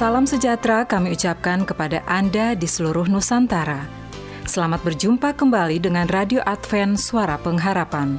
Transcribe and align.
Salam 0.00 0.24
sejahtera 0.24 0.88
kami 0.88 1.12
ucapkan 1.12 1.60
kepada 1.68 2.00
Anda 2.08 2.56
di 2.56 2.64
seluruh 2.64 3.04
Nusantara. 3.04 3.84
Selamat 4.48 4.80
berjumpa 4.80 5.36
kembali 5.36 5.76
dengan 5.76 6.08
Radio 6.08 6.40
Advent 6.48 6.96
Suara 6.96 7.36
Pengharapan. 7.36 8.16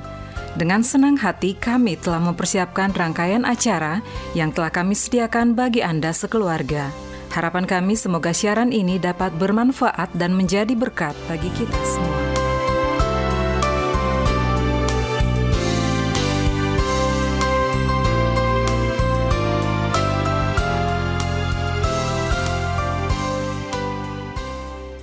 Dengan 0.53 0.85
senang 0.85 1.17
hati 1.17 1.57
kami 1.57 1.97
telah 1.97 2.21
mempersiapkan 2.21 2.93
rangkaian 2.93 3.41
acara 3.49 3.97
yang 4.37 4.53
telah 4.53 4.69
kami 4.69 4.93
sediakan 4.93 5.57
bagi 5.57 5.81
Anda 5.81 6.13
sekeluarga. 6.13 6.93
Harapan 7.33 7.65
kami 7.65 7.97
semoga 7.97 8.29
siaran 8.29 8.69
ini 8.69 9.01
dapat 9.01 9.33
bermanfaat 9.41 10.13
dan 10.13 10.37
menjadi 10.37 10.77
berkat 10.77 11.17
bagi 11.25 11.49
kita 11.57 11.81
semua. 11.81 12.10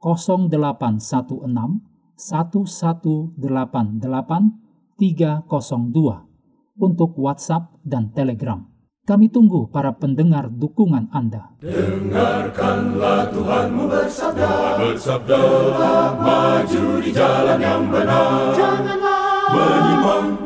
0816 0.00 1.80
1188 2.16 3.36
302 4.96 6.80
untuk 6.80 7.10
WhatsApp 7.20 7.72
dan 7.84 8.12
Telegram. 8.12 8.64
Kami 9.06 9.30
tunggu 9.30 9.70
para 9.70 9.94
pendengar 9.94 10.50
dukungan 10.50 11.06
Anda. 11.14 11.54
Dengarkanlah 11.62 13.30
Tuhanmu 13.30 13.86
bersabda, 13.86 14.82
bersabda, 14.82 15.42
maju 16.18 16.84
di 16.98 17.10
jalan 17.14 17.58
yang 17.62 17.86
benar. 17.86 18.50
Janganlah 18.58 19.46
menyimpang 19.46 20.45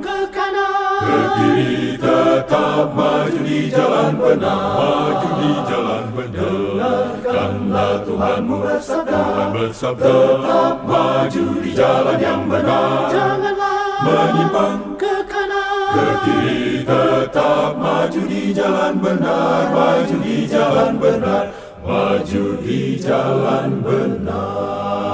kiri 1.36 1.96
tetap 2.00 2.86
maju 2.94 3.40
di 3.44 3.60
jalan 3.70 4.12
benar. 4.16 4.72
Maju 4.78 5.28
di 5.40 5.50
jalan 5.68 6.04
benar. 6.16 6.54
Dengarkanlah 6.80 7.92
Tuhanmu 8.06 8.56
bersabda, 8.64 9.12
Tuhan 9.12 9.48
bersabda, 9.54 10.04
tetap 10.04 10.76
maju 10.86 11.44
di 11.60 11.70
jalan 11.76 12.18
yang 12.18 12.42
benar. 12.48 13.08
Janganlah 13.10 13.80
menyimpang 14.00 14.80
ke 14.96 15.14
kanan, 15.28 15.92
ke 15.92 16.06
kiri 16.24 16.62
tetap 16.88 17.70
maju 17.76 18.22
di 18.24 18.42
jalan 18.56 18.94
benar, 18.96 19.62
maju 19.70 20.16
di 20.24 20.38
jalan 20.48 20.92
benar, 20.96 21.44
maju 21.84 22.44
di 22.64 22.80
jalan 22.96 23.70
benar. 23.84 25.09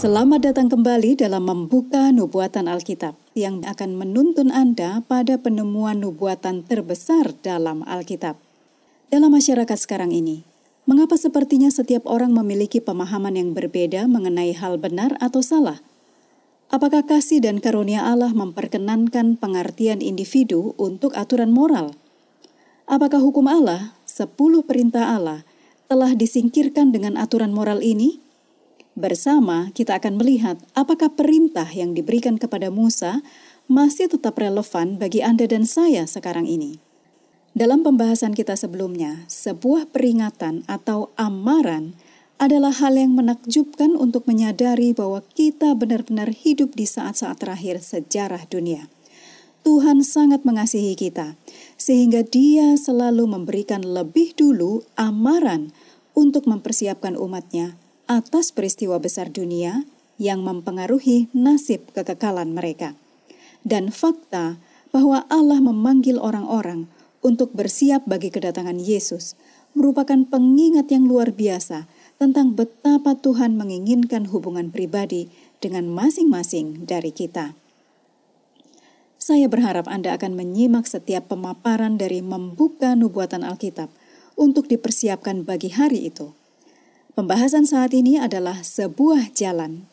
Selamat 0.00 0.40
datang 0.40 0.72
kembali 0.72 1.12
dalam 1.12 1.44
membuka 1.44 2.08
nubuatan 2.08 2.72
Alkitab 2.72 3.20
yang 3.36 3.60
akan 3.68 4.00
menuntun 4.00 4.48
Anda 4.48 5.04
pada 5.04 5.36
penemuan 5.36 6.00
nubuatan 6.00 6.64
terbesar 6.64 7.36
dalam 7.44 7.84
Alkitab. 7.84 8.40
Dalam 9.12 9.28
masyarakat 9.28 9.76
sekarang 9.76 10.08
ini, 10.16 10.40
mengapa 10.88 11.20
sepertinya 11.20 11.68
setiap 11.68 12.08
orang 12.08 12.32
memiliki 12.32 12.80
pemahaman 12.80 13.36
yang 13.36 13.52
berbeda 13.52 14.08
mengenai 14.08 14.56
hal 14.56 14.80
benar 14.80 15.20
atau 15.20 15.44
salah? 15.44 15.84
Apakah 16.72 17.04
kasih 17.04 17.44
dan 17.44 17.60
karunia 17.60 18.00
Allah 18.00 18.32
memperkenankan 18.32 19.36
pengertian 19.36 20.00
individu 20.00 20.72
untuk 20.80 21.12
aturan 21.12 21.52
moral? 21.52 21.92
Apakah 22.88 23.20
hukum 23.20 23.44
Allah, 23.44 23.92
sepuluh 24.08 24.64
perintah 24.64 25.12
Allah, 25.12 25.44
telah 25.92 26.16
disingkirkan 26.16 26.88
dengan 26.88 27.20
aturan 27.20 27.52
moral 27.52 27.84
ini? 27.84 28.29
Bersama 28.98 29.70
kita 29.70 30.02
akan 30.02 30.18
melihat 30.18 30.58
apakah 30.74 31.14
perintah 31.14 31.66
yang 31.70 31.94
diberikan 31.94 32.42
kepada 32.42 32.74
Musa 32.74 33.22
masih 33.70 34.10
tetap 34.10 34.34
relevan 34.34 34.98
bagi 34.98 35.22
Anda 35.22 35.46
dan 35.46 35.62
saya 35.62 36.10
sekarang 36.10 36.50
ini. 36.50 36.82
Dalam 37.54 37.86
pembahasan 37.86 38.34
kita 38.34 38.58
sebelumnya, 38.58 39.26
sebuah 39.30 39.90
peringatan 39.94 40.66
atau 40.66 41.14
amaran 41.14 41.94
adalah 42.38 42.74
hal 42.74 42.98
yang 42.98 43.14
menakjubkan 43.14 43.94
untuk 43.94 44.26
menyadari 44.26 44.94
bahwa 44.94 45.22
kita 45.34 45.74
benar-benar 45.74 46.34
hidup 46.34 46.74
di 46.74 46.86
saat-saat 46.86 47.42
terakhir 47.42 47.82
sejarah 47.82 48.46
dunia. 48.50 48.90
Tuhan 49.66 50.00
sangat 50.02 50.42
mengasihi 50.42 50.96
kita, 50.96 51.36
sehingga 51.76 52.24
Dia 52.24 52.74
selalu 52.80 53.28
memberikan 53.28 53.84
lebih 53.84 54.32
dulu 54.34 54.82
amaran 54.96 55.70
untuk 56.16 56.48
mempersiapkan 56.48 57.14
umatnya 57.14 57.79
atas 58.10 58.50
peristiwa 58.50 58.98
besar 58.98 59.30
dunia 59.30 59.86
yang 60.18 60.42
mempengaruhi 60.42 61.30
nasib 61.30 61.86
kekekalan 61.94 62.50
mereka. 62.50 62.98
Dan 63.62 63.94
fakta 63.94 64.58
bahwa 64.90 65.22
Allah 65.30 65.62
memanggil 65.62 66.18
orang-orang 66.18 66.90
untuk 67.22 67.54
bersiap 67.54 68.02
bagi 68.10 68.34
kedatangan 68.34 68.82
Yesus 68.82 69.38
merupakan 69.78 70.26
pengingat 70.26 70.90
yang 70.90 71.06
luar 71.06 71.30
biasa 71.30 71.86
tentang 72.18 72.58
betapa 72.58 73.14
Tuhan 73.14 73.54
menginginkan 73.54 74.26
hubungan 74.34 74.74
pribadi 74.74 75.30
dengan 75.62 75.86
masing-masing 75.86 76.90
dari 76.90 77.14
kita. 77.14 77.54
Saya 79.20 79.46
berharap 79.46 79.86
Anda 79.86 80.18
akan 80.18 80.34
menyimak 80.34 80.90
setiap 80.90 81.30
pemaparan 81.30 81.94
dari 81.94 82.24
membuka 82.24 82.98
nubuatan 82.98 83.46
Alkitab 83.46 83.92
untuk 84.34 84.66
dipersiapkan 84.66 85.46
bagi 85.46 85.70
hari 85.70 86.10
itu. 86.10 86.39
Pembahasan 87.20 87.68
saat 87.68 87.92
ini 87.92 88.16
adalah 88.16 88.64
sebuah 88.64 89.36
jalan. 89.36 89.84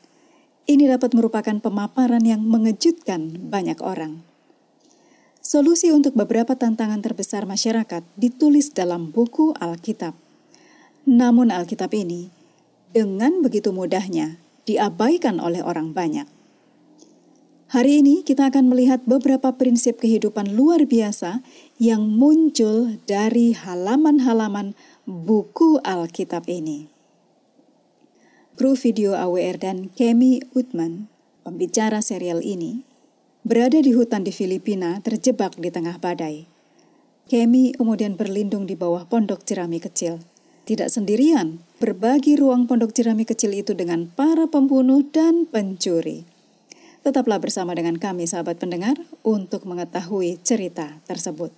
Ini 0.64 0.88
dapat 0.96 1.12
merupakan 1.12 1.60
pemaparan 1.60 2.24
yang 2.24 2.40
mengejutkan 2.40 3.52
banyak 3.52 3.84
orang. 3.84 4.24
Solusi 5.44 5.92
untuk 5.92 6.16
beberapa 6.16 6.56
tantangan 6.56 7.04
terbesar 7.04 7.44
masyarakat 7.44 8.08
ditulis 8.16 8.72
dalam 8.72 9.12
buku 9.12 9.52
Alkitab. 9.60 10.16
Namun 11.04 11.52
Alkitab 11.52 11.92
ini, 12.00 12.32
dengan 12.96 13.44
begitu 13.44 13.76
mudahnya, 13.76 14.40
diabaikan 14.64 15.44
oleh 15.44 15.60
orang 15.60 15.92
banyak. 15.92 16.32
Hari 17.76 18.08
ini 18.08 18.24
kita 18.24 18.56
akan 18.56 18.72
melihat 18.72 19.04
beberapa 19.04 19.52
prinsip 19.52 20.00
kehidupan 20.00 20.56
luar 20.56 20.88
biasa 20.88 21.44
yang 21.76 22.08
muncul 22.08 22.96
dari 23.04 23.52
halaman-halaman 23.52 24.80
buku 25.04 25.84
Alkitab 25.84 26.48
ini. 26.48 26.96
Kru 28.58 28.74
video 28.74 29.14
AWR 29.14 29.62
dan 29.62 29.94
Kemi 29.94 30.42
Utman, 30.58 31.06
pembicara 31.46 32.02
serial 32.02 32.42
ini, 32.42 32.82
berada 33.46 33.78
di 33.78 33.94
hutan 33.94 34.26
di 34.26 34.34
Filipina 34.34 34.98
terjebak 34.98 35.62
di 35.62 35.70
tengah 35.70 36.02
badai. 36.02 36.50
Kemi 37.30 37.78
kemudian 37.78 38.18
berlindung 38.18 38.66
di 38.66 38.74
bawah 38.74 39.06
pondok 39.06 39.46
jerami 39.46 39.78
kecil. 39.78 40.26
Tidak 40.66 40.90
sendirian, 40.90 41.62
berbagi 41.78 42.34
ruang 42.34 42.66
pondok 42.66 42.98
jerami 42.98 43.30
kecil 43.30 43.54
itu 43.54 43.78
dengan 43.78 44.10
para 44.10 44.50
pembunuh 44.50 45.06
dan 45.06 45.46
pencuri. 45.46 46.26
Tetaplah 47.06 47.38
bersama 47.38 47.78
dengan 47.78 48.02
kami 48.02 48.26
sahabat 48.26 48.58
pendengar 48.58 48.98
untuk 49.22 49.70
mengetahui 49.70 50.42
cerita 50.42 50.98
tersebut. 51.06 51.54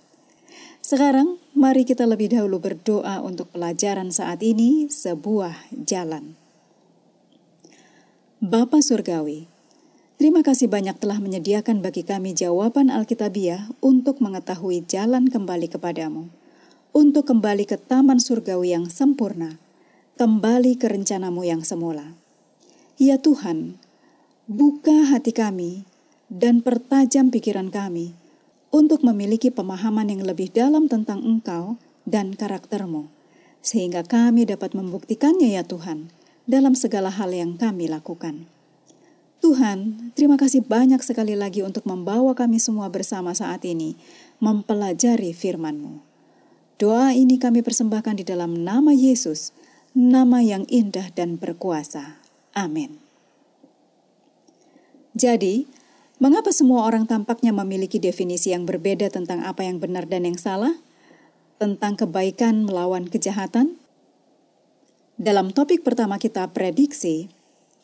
Sekarang, 0.84 1.40
mari 1.56 1.88
kita 1.88 2.04
lebih 2.04 2.28
dahulu 2.28 2.60
berdoa 2.60 3.24
untuk 3.24 3.48
pelajaran 3.56 4.12
saat 4.12 4.44
ini, 4.44 4.92
sebuah 4.92 5.72
jalan. 5.88 6.39
Bapa 8.40 8.80
Surgawi, 8.80 9.52
terima 10.16 10.40
kasih 10.40 10.64
banyak 10.64 10.96
telah 10.96 11.20
menyediakan 11.20 11.84
bagi 11.84 12.08
kami 12.08 12.32
jawaban 12.32 12.88
Alkitabiah 12.88 13.68
untuk 13.84 14.24
mengetahui 14.24 14.80
jalan 14.88 15.28
kembali 15.28 15.68
kepadamu, 15.68 16.32
untuk 16.96 17.28
kembali 17.28 17.68
ke 17.68 17.76
taman 17.76 18.16
surgawi 18.16 18.72
yang 18.72 18.88
sempurna, 18.88 19.60
kembali 20.16 20.72
ke 20.80 20.88
rencanamu 20.88 21.44
yang 21.44 21.60
semula. 21.68 22.16
Ya 22.96 23.20
Tuhan, 23.20 23.76
buka 24.48 25.12
hati 25.12 25.36
kami 25.36 25.84
dan 26.32 26.64
pertajam 26.64 27.28
pikiran 27.28 27.68
kami 27.68 28.16
untuk 28.72 29.04
memiliki 29.04 29.52
pemahaman 29.52 30.16
yang 30.16 30.24
lebih 30.24 30.48
dalam 30.48 30.88
tentang 30.88 31.20
Engkau 31.20 31.76
dan 32.08 32.32
karaktermu, 32.32 33.04
sehingga 33.60 34.00
kami 34.00 34.48
dapat 34.48 34.72
membuktikannya 34.72 35.60
ya 35.60 35.60
Tuhan, 35.60 36.08
dalam 36.44 36.76
segala 36.76 37.08
hal 37.08 37.32
yang 37.32 37.56
kami 37.56 37.88
lakukan. 37.88 38.48
Tuhan, 39.40 40.12
terima 40.12 40.36
kasih 40.36 40.60
banyak 40.60 41.00
sekali 41.00 41.32
lagi 41.32 41.64
untuk 41.64 41.88
membawa 41.88 42.36
kami 42.36 42.60
semua 42.60 42.92
bersama 42.92 43.32
saat 43.32 43.64
ini 43.64 43.96
mempelajari 44.36 45.32
firman-Mu. 45.32 46.04
Doa 46.76 47.16
ini 47.16 47.40
kami 47.40 47.64
persembahkan 47.64 48.20
di 48.20 48.24
dalam 48.28 48.52
nama 48.52 48.92
Yesus, 48.92 49.56
nama 49.96 50.44
yang 50.44 50.68
indah 50.68 51.08
dan 51.16 51.40
berkuasa. 51.40 52.20
Amin. 52.52 53.00
Jadi, 55.16 55.64
mengapa 56.20 56.52
semua 56.52 56.84
orang 56.84 57.08
tampaknya 57.08 57.56
memiliki 57.56 57.96
definisi 57.96 58.52
yang 58.52 58.68
berbeda 58.68 59.08
tentang 59.08 59.40
apa 59.40 59.64
yang 59.64 59.80
benar 59.80 60.04
dan 60.04 60.28
yang 60.28 60.36
salah? 60.36 60.76
Tentang 61.56 61.96
kebaikan 61.96 62.68
melawan 62.68 63.08
kejahatan? 63.08 63.79
Dalam 65.20 65.52
topik 65.52 65.84
pertama 65.84 66.16
kita 66.16 66.48
prediksi, 66.48 67.28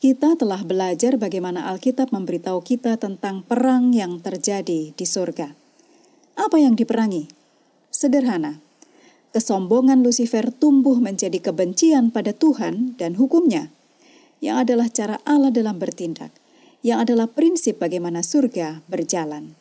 kita 0.00 0.40
telah 0.40 0.64
belajar 0.64 1.20
bagaimana 1.20 1.68
Alkitab 1.68 2.08
memberitahu 2.08 2.64
kita 2.64 2.96
tentang 2.96 3.44
perang 3.44 3.92
yang 3.92 4.24
terjadi 4.24 4.96
di 4.96 5.04
surga. 5.04 5.52
Apa 6.40 6.56
yang 6.56 6.72
diperangi? 6.80 7.28
Sederhana. 7.92 8.64
Kesombongan 9.36 10.00
Lucifer 10.00 10.48
tumbuh 10.48 10.96
menjadi 10.96 11.36
kebencian 11.36 12.08
pada 12.08 12.32
Tuhan 12.32 12.96
dan 12.96 13.20
hukumnya, 13.20 13.68
yang 14.40 14.64
adalah 14.64 14.88
cara 14.88 15.20
Allah 15.28 15.52
dalam 15.52 15.76
bertindak, 15.76 16.32
yang 16.80 17.04
adalah 17.04 17.28
prinsip 17.28 17.76
bagaimana 17.76 18.24
surga 18.24 18.80
berjalan. 18.88 19.52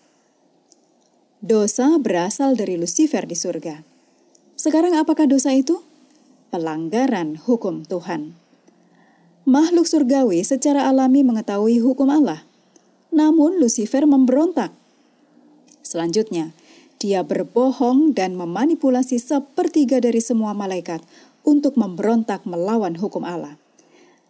Dosa 1.44 2.00
berasal 2.00 2.56
dari 2.56 2.80
Lucifer 2.80 3.28
di 3.28 3.36
surga. 3.36 3.84
Sekarang 4.56 4.96
apakah 4.96 5.28
dosa 5.28 5.52
itu? 5.52 5.84
Pelanggaran 6.50 7.38
hukum 7.40 7.86
Tuhan. 7.86 8.36
Makhluk 9.46 9.86
surgawi 9.86 10.42
secara 10.42 10.90
alami 10.90 11.22
mengetahui 11.22 11.78
hukum 11.78 12.10
Allah, 12.10 12.42
namun 13.14 13.62
Lucifer 13.62 14.04
memberontak. 14.10 14.74
Selanjutnya, 15.86 16.52
dia 16.98 17.22
berbohong 17.22 18.18
dan 18.18 18.34
memanipulasi 18.34 19.22
sepertiga 19.22 20.02
dari 20.02 20.18
semua 20.18 20.58
malaikat 20.58 21.06
untuk 21.46 21.78
memberontak 21.78 22.42
melawan 22.50 22.98
hukum 22.98 23.22
Allah. 23.22 23.62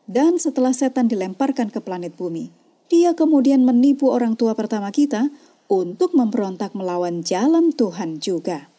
Dan 0.06 0.38
setelah 0.38 0.76
setan 0.76 1.08
dilemparkan 1.08 1.72
ke 1.72 1.80
planet 1.80 2.14
bumi, 2.20 2.52
dia 2.92 3.18
kemudian 3.18 3.66
menipu 3.66 4.14
orang 4.14 4.38
tua 4.38 4.54
pertama 4.54 4.92
kita 4.94 5.34
untuk 5.66 6.14
memberontak 6.14 6.78
melawan 6.78 7.26
jalan 7.26 7.74
Tuhan 7.74 8.22
juga. 8.22 8.70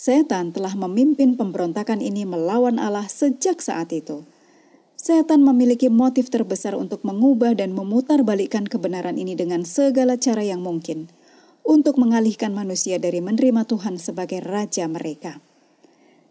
Setan 0.00 0.56
telah 0.56 0.72
memimpin 0.72 1.36
pemberontakan 1.36 2.00
ini 2.00 2.24
melawan 2.24 2.80
Allah 2.80 3.04
sejak 3.04 3.60
saat 3.60 3.92
itu. 3.92 4.24
Setan 4.96 5.44
memiliki 5.44 5.92
motif 5.92 6.32
terbesar 6.32 6.72
untuk 6.72 7.04
mengubah 7.04 7.52
dan 7.52 7.76
memutarbalikkan 7.76 8.64
kebenaran 8.64 9.20
ini 9.20 9.36
dengan 9.36 9.60
segala 9.68 10.16
cara 10.16 10.40
yang 10.40 10.64
mungkin 10.64 11.12
untuk 11.68 12.00
mengalihkan 12.00 12.56
manusia 12.56 12.96
dari 12.96 13.20
menerima 13.20 13.68
Tuhan 13.68 14.00
sebagai 14.00 14.40
raja 14.40 14.88
mereka. 14.88 15.44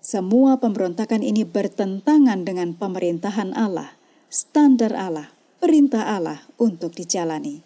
Semua 0.02 0.58
pemberontakan 0.58 1.22
ini 1.22 1.46
bertentangan 1.46 2.42
dengan 2.50 2.74
pemerintahan 2.74 3.54
Allah, 3.54 3.94
standar 4.34 4.98
Allah, 4.98 5.30
perintah 5.62 6.10
Allah 6.18 6.42
untuk 6.58 6.98
dijalani. 6.98 7.62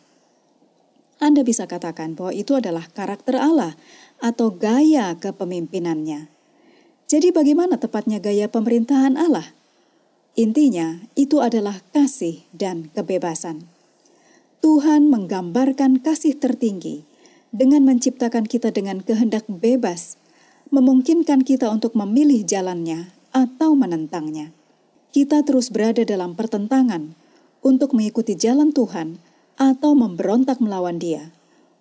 Anda 1.24 1.48
bisa 1.48 1.64
katakan 1.64 2.20
bahwa 2.20 2.36
itu 2.36 2.60
adalah 2.60 2.92
karakter 2.92 3.40
Allah 3.40 3.80
atau 4.24 4.56
gaya 4.56 5.20
kepemimpinannya. 5.20 6.32
Jadi 7.12 7.36
bagaimana 7.36 7.76
tepatnya 7.76 8.24
gaya 8.24 8.48
pemerintahan 8.48 9.20
Allah? 9.20 9.52
Intinya, 10.40 11.04
itu 11.14 11.44
adalah 11.44 11.84
kasih 11.92 12.48
dan 12.56 12.90
kebebasan. 12.96 13.68
Tuhan 14.64 15.12
menggambarkan 15.12 16.00
kasih 16.00 16.40
tertinggi 16.40 17.04
dengan 17.52 17.84
menciptakan 17.84 18.48
kita 18.48 18.72
dengan 18.72 19.04
kehendak 19.04 19.46
bebas, 19.46 20.18
memungkinkan 20.72 21.44
kita 21.46 21.70
untuk 21.70 21.94
memilih 21.94 22.42
jalannya 22.48 23.12
atau 23.36 23.76
menentangnya. 23.76 24.56
Kita 25.14 25.46
terus 25.46 25.70
berada 25.70 26.02
dalam 26.02 26.34
pertentangan 26.34 27.14
untuk 27.62 27.94
mengikuti 27.94 28.34
jalan 28.34 28.74
Tuhan 28.74 29.22
atau 29.62 29.94
memberontak 29.94 30.58
melawan 30.58 30.98
Dia, 30.98 31.30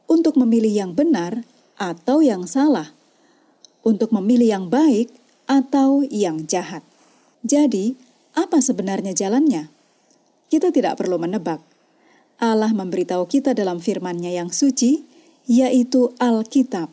untuk 0.04 0.36
memilih 0.36 0.84
yang 0.84 0.92
benar 0.92 1.48
atau 1.76 2.24
yang 2.24 2.44
salah, 2.48 2.94
untuk 3.82 4.14
memilih 4.14 4.58
yang 4.58 4.66
baik 4.70 5.10
atau 5.50 6.06
yang 6.06 6.46
jahat. 6.46 6.86
Jadi, 7.42 7.98
apa 8.32 8.62
sebenarnya 8.62 9.12
jalannya? 9.12 9.68
Kita 10.48 10.70
tidak 10.70 11.00
perlu 11.00 11.18
menebak. 11.18 11.60
Allah 12.38 12.70
memberitahu 12.70 13.26
kita 13.26 13.54
dalam 13.54 13.78
firman-Nya 13.82 14.32
yang 14.34 14.50
suci, 14.50 15.02
yaitu 15.46 16.14
Alkitab. 16.22 16.90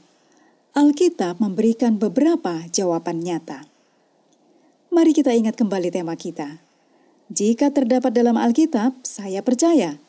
Alkitab 0.74 1.42
memberikan 1.42 1.98
beberapa 1.98 2.66
jawaban 2.70 3.22
nyata. 3.26 3.66
Mari 4.90 5.14
kita 5.14 5.34
ingat 5.34 5.54
kembali 5.54 5.94
tema 5.94 6.18
kita. 6.18 6.62
Jika 7.30 7.70
terdapat 7.70 8.10
dalam 8.10 8.38
Alkitab, 8.42 8.98
saya 9.06 9.46
percaya. 9.46 10.02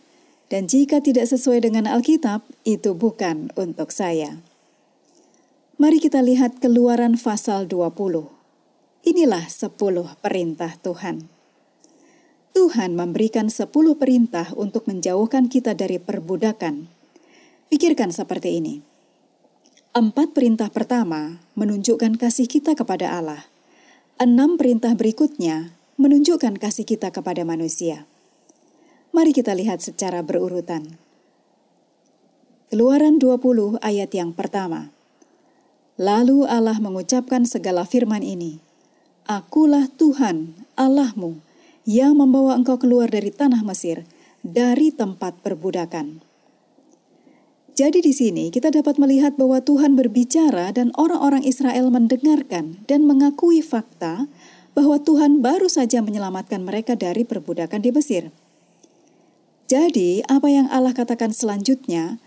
Dan 0.48 0.66
jika 0.66 1.04
tidak 1.04 1.28
sesuai 1.28 1.62
dengan 1.62 1.84
Alkitab, 1.84 2.42
itu 2.64 2.96
bukan 2.96 3.52
untuk 3.60 3.92
saya. 3.92 4.40
Mari 5.80 5.96
kita 5.96 6.20
lihat 6.20 6.60
keluaran 6.60 7.16
pasal 7.16 7.64
20. 7.64 7.96
Inilah 9.00 9.48
sepuluh 9.48 10.12
perintah 10.20 10.76
Tuhan. 10.76 11.24
Tuhan 12.52 12.92
memberikan 12.92 13.48
sepuluh 13.48 13.96
perintah 13.96 14.52
untuk 14.60 14.84
menjauhkan 14.84 15.48
kita 15.48 15.72
dari 15.72 15.96
perbudakan. 15.96 16.84
Pikirkan 17.72 18.12
seperti 18.12 18.60
ini. 18.60 18.84
Empat 19.96 20.36
perintah 20.36 20.68
pertama 20.68 21.40
menunjukkan 21.56 22.20
kasih 22.20 22.44
kita 22.44 22.76
kepada 22.76 23.16
Allah. 23.16 23.48
Enam 24.20 24.60
perintah 24.60 24.92
berikutnya 24.92 25.72
menunjukkan 25.96 26.60
kasih 26.60 26.84
kita 26.84 27.08
kepada 27.08 27.40
manusia. 27.48 28.04
Mari 29.16 29.32
kita 29.32 29.56
lihat 29.56 29.80
secara 29.80 30.20
berurutan. 30.20 31.00
Keluaran 32.68 33.16
20 33.16 33.80
ayat 33.80 34.12
yang 34.12 34.36
pertama. 34.36 34.99
Lalu 36.00 36.48
Allah 36.48 36.80
mengucapkan 36.80 37.44
segala 37.44 37.84
firman 37.84 38.24
ini, 38.24 38.56
Akulah 39.28 39.84
Tuhan, 40.00 40.56
Allahmu, 40.72 41.44
yang 41.84 42.16
membawa 42.16 42.56
engkau 42.56 42.80
keluar 42.80 43.12
dari 43.12 43.28
tanah 43.28 43.60
Mesir, 43.60 44.08
dari 44.40 44.96
tempat 44.96 45.44
perbudakan. 45.44 46.24
Jadi 47.76 48.00
di 48.00 48.16
sini 48.16 48.48
kita 48.48 48.72
dapat 48.72 48.96
melihat 48.96 49.36
bahwa 49.36 49.60
Tuhan 49.60 49.92
berbicara 49.92 50.72
dan 50.72 50.88
orang-orang 50.96 51.44
Israel 51.44 51.92
mendengarkan 51.92 52.80
dan 52.88 53.04
mengakui 53.04 53.60
fakta 53.60 54.24
bahwa 54.72 54.96
Tuhan 55.04 55.44
baru 55.44 55.68
saja 55.68 56.00
menyelamatkan 56.00 56.64
mereka 56.64 56.96
dari 56.96 57.28
perbudakan 57.28 57.84
di 57.84 57.92
Mesir. 57.92 58.32
Jadi, 59.68 60.24
apa 60.26 60.48
yang 60.48 60.66
Allah 60.72 60.96
katakan 60.96 61.30
selanjutnya 61.30 62.18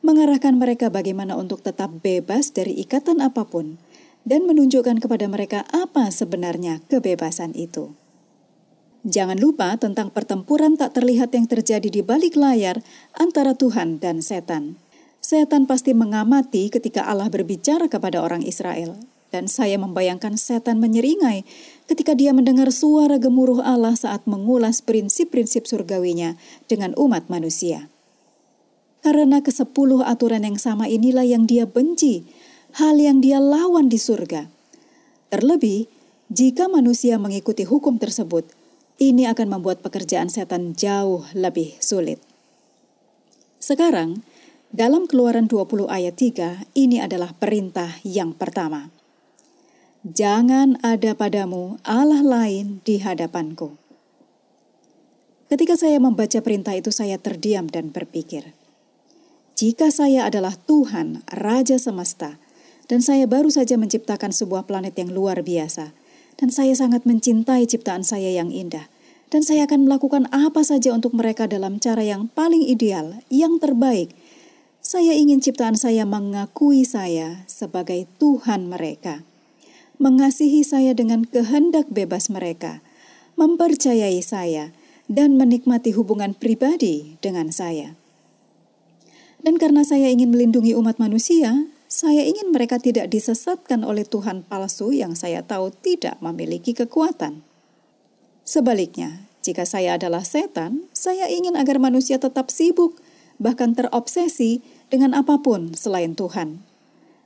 mengarahkan 0.00 0.56
mereka 0.56 0.88
bagaimana 0.88 1.36
untuk 1.36 1.60
tetap 1.60 1.92
bebas 2.00 2.52
dari 2.52 2.76
ikatan 2.80 3.20
apa 3.20 3.44
pun, 3.48 3.76
dan 4.24 4.44
menunjukkan 4.44 5.00
kepada 5.00 5.26
mereka 5.28 5.64
apa 5.72 6.08
sebenarnya 6.12 6.84
kebebasan 6.88 7.56
itu. 7.56 7.96
Jangan 9.00 9.40
lupa 9.40 9.72
tentang 9.80 10.12
pertempuran 10.12 10.76
tak 10.76 10.92
terlihat 10.92 11.32
yang 11.32 11.48
terjadi 11.48 11.88
di 11.88 12.04
balik 12.04 12.36
layar 12.36 12.84
antara 13.16 13.56
Tuhan 13.56 13.96
dan 13.96 14.20
setan. 14.20 14.76
Setan 15.24 15.64
pasti 15.64 15.96
mengamati 15.96 16.68
ketika 16.68 17.08
Allah 17.08 17.32
berbicara 17.32 17.88
kepada 17.88 18.20
orang 18.20 18.44
Israel, 18.44 19.00
dan 19.32 19.48
saya 19.48 19.80
membayangkan 19.80 20.36
setan 20.36 20.82
menyeringai 20.84 21.48
ketika 21.88 22.12
dia 22.12 22.36
mendengar 22.36 22.68
suara 22.74 23.16
gemuruh 23.16 23.64
Allah 23.64 23.96
saat 23.96 24.28
mengulas 24.28 24.84
prinsip-prinsip 24.84 25.64
surgawinya 25.64 26.36
dengan 26.68 26.92
umat 27.00 27.32
manusia. 27.32 27.88
Karena 29.00 29.40
kesepuluh 29.40 30.04
aturan 30.04 30.44
yang 30.44 30.60
sama 30.60 30.84
inilah 30.84 31.24
yang 31.24 31.48
dia 31.48 31.64
benci, 31.64 32.28
hal 32.76 33.00
yang 33.00 33.24
dia 33.24 33.40
lawan 33.40 33.88
di 33.88 33.96
surga. 33.96 34.52
Terlebih, 35.32 35.88
jika 36.28 36.68
manusia 36.68 37.16
mengikuti 37.16 37.64
hukum 37.64 37.96
tersebut, 37.96 38.44
ini 39.00 39.24
akan 39.24 39.58
membuat 39.58 39.80
pekerjaan 39.80 40.28
setan 40.28 40.76
jauh 40.76 41.24
lebih 41.32 41.74
sulit. 41.80 42.20
Sekarang, 43.56 44.20
dalam 44.70 45.08
keluaran 45.08 45.48
20 45.48 45.88
ayat 45.90 46.14
3, 46.14 46.68
ini 46.78 47.02
adalah 47.02 47.34
perintah 47.34 47.98
yang 48.06 48.36
pertama. 48.36 48.92
Jangan 50.06 50.80
ada 50.80 51.12
padamu 51.12 51.76
Allah 51.84 52.22
lain 52.22 52.78
di 52.86 53.02
hadapanku. 53.02 53.76
Ketika 55.50 55.74
saya 55.74 55.98
membaca 55.98 56.38
perintah 56.40 56.78
itu, 56.78 56.94
saya 56.94 57.18
terdiam 57.18 57.66
dan 57.66 57.90
berpikir, 57.90 58.54
jika 59.60 59.92
saya 59.92 60.24
adalah 60.24 60.56
Tuhan, 60.56 61.20
Raja 61.28 61.76
semesta, 61.76 62.40
dan 62.88 63.04
saya 63.04 63.28
baru 63.28 63.52
saja 63.52 63.76
menciptakan 63.76 64.32
sebuah 64.32 64.64
planet 64.64 64.96
yang 64.96 65.12
luar 65.12 65.44
biasa, 65.44 65.92
dan 66.40 66.48
saya 66.48 66.72
sangat 66.72 67.04
mencintai 67.04 67.68
ciptaan 67.68 68.00
saya 68.00 68.32
yang 68.32 68.48
indah, 68.48 68.88
dan 69.28 69.44
saya 69.44 69.68
akan 69.68 69.84
melakukan 69.84 70.32
apa 70.32 70.64
saja 70.64 70.96
untuk 70.96 71.12
mereka 71.12 71.44
dalam 71.44 71.76
cara 71.76 72.00
yang 72.00 72.32
paling 72.32 72.64
ideal, 72.64 73.20
yang 73.28 73.60
terbaik, 73.60 74.16
Saya 74.80 75.12
ingin 75.12 75.44
ciptaan 75.44 75.76
saya 75.76 76.08
mengakui 76.08 76.88
saya 76.88 77.44
sebagai 77.44 78.08
Tuhan 78.16 78.72
mereka, 78.72 79.28
mengasihi 80.00 80.64
saya 80.64 80.96
dengan 80.96 81.28
kehendak 81.28 81.92
bebas 81.92 82.32
mereka, 82.32 82.80
mempercayai 83.36 84.24
saya, 84.24 84.72
dan 85.04 85.36
menikmati 85.36 85.92
hubungan 85.92 86.32
pribadi 86.32 87.20
dengan 87.20 87.52
saya. 87.52 87.99
Dan 89.40 89.56
karena 89.56 89.80
saya 89.84 90.12
ingin 90.12 90.28
melindungi 90.28 90.76
umat 90.76 91.00
manusia, 91.00 91.68
saya 91.88 92.22
ingin 92.22 92.52
mereka 92.52 92.76
tidak 92.76 93.08
disesatkan 93.08 93.82
oleh 93.82 94.04
Tuhan 94.04 94.44
palsu 94.44 94.92
yang 94.92 95.16
saya 95.16 95.42
tahu 95.42 95.72
tidak 95.72 96.20
memiliki 96.20 96.76
kekuatan. 96.76 97.40
Sebaliknya, 98.44 99.24
jika 99.40 99.64
saya 99.64 99.96
adalah 99.96 100.20
setan, 100.20 100.84
saya 100.92 101.26
ingin 101.32 101.56
agar 101.56 101.80
manusia 101.80 102.20
tetap 102.20 102.52
sibuk 102.52 103.00
bahkan 103.40 103.72
terobsesi 103.72 104.60
dengan 104.92 105.16
apa 105.16 105.40
pun 105.40 105.72
selain 105.72 106.12
Tuhan. 106.12 106.60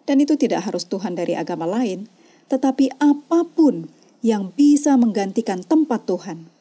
Dan 0.07 0.17
itu 0.23 0.39
tidak 0.39 0.71
harus 0.71 0.87
Tuhan 0.87 1.19
dari 1.19 1.35
agama 1.35 1.67
lain, 1.67 2.07
tetapi 2.47 2.95
apa 3.03 3.43
pun 3.51 3.91
yang 4.23 4.55
bisa 4.55 4.95
menggantikan 4.95 5.67
tempat 5.67 6.07
Tuhan. 6.07 6.54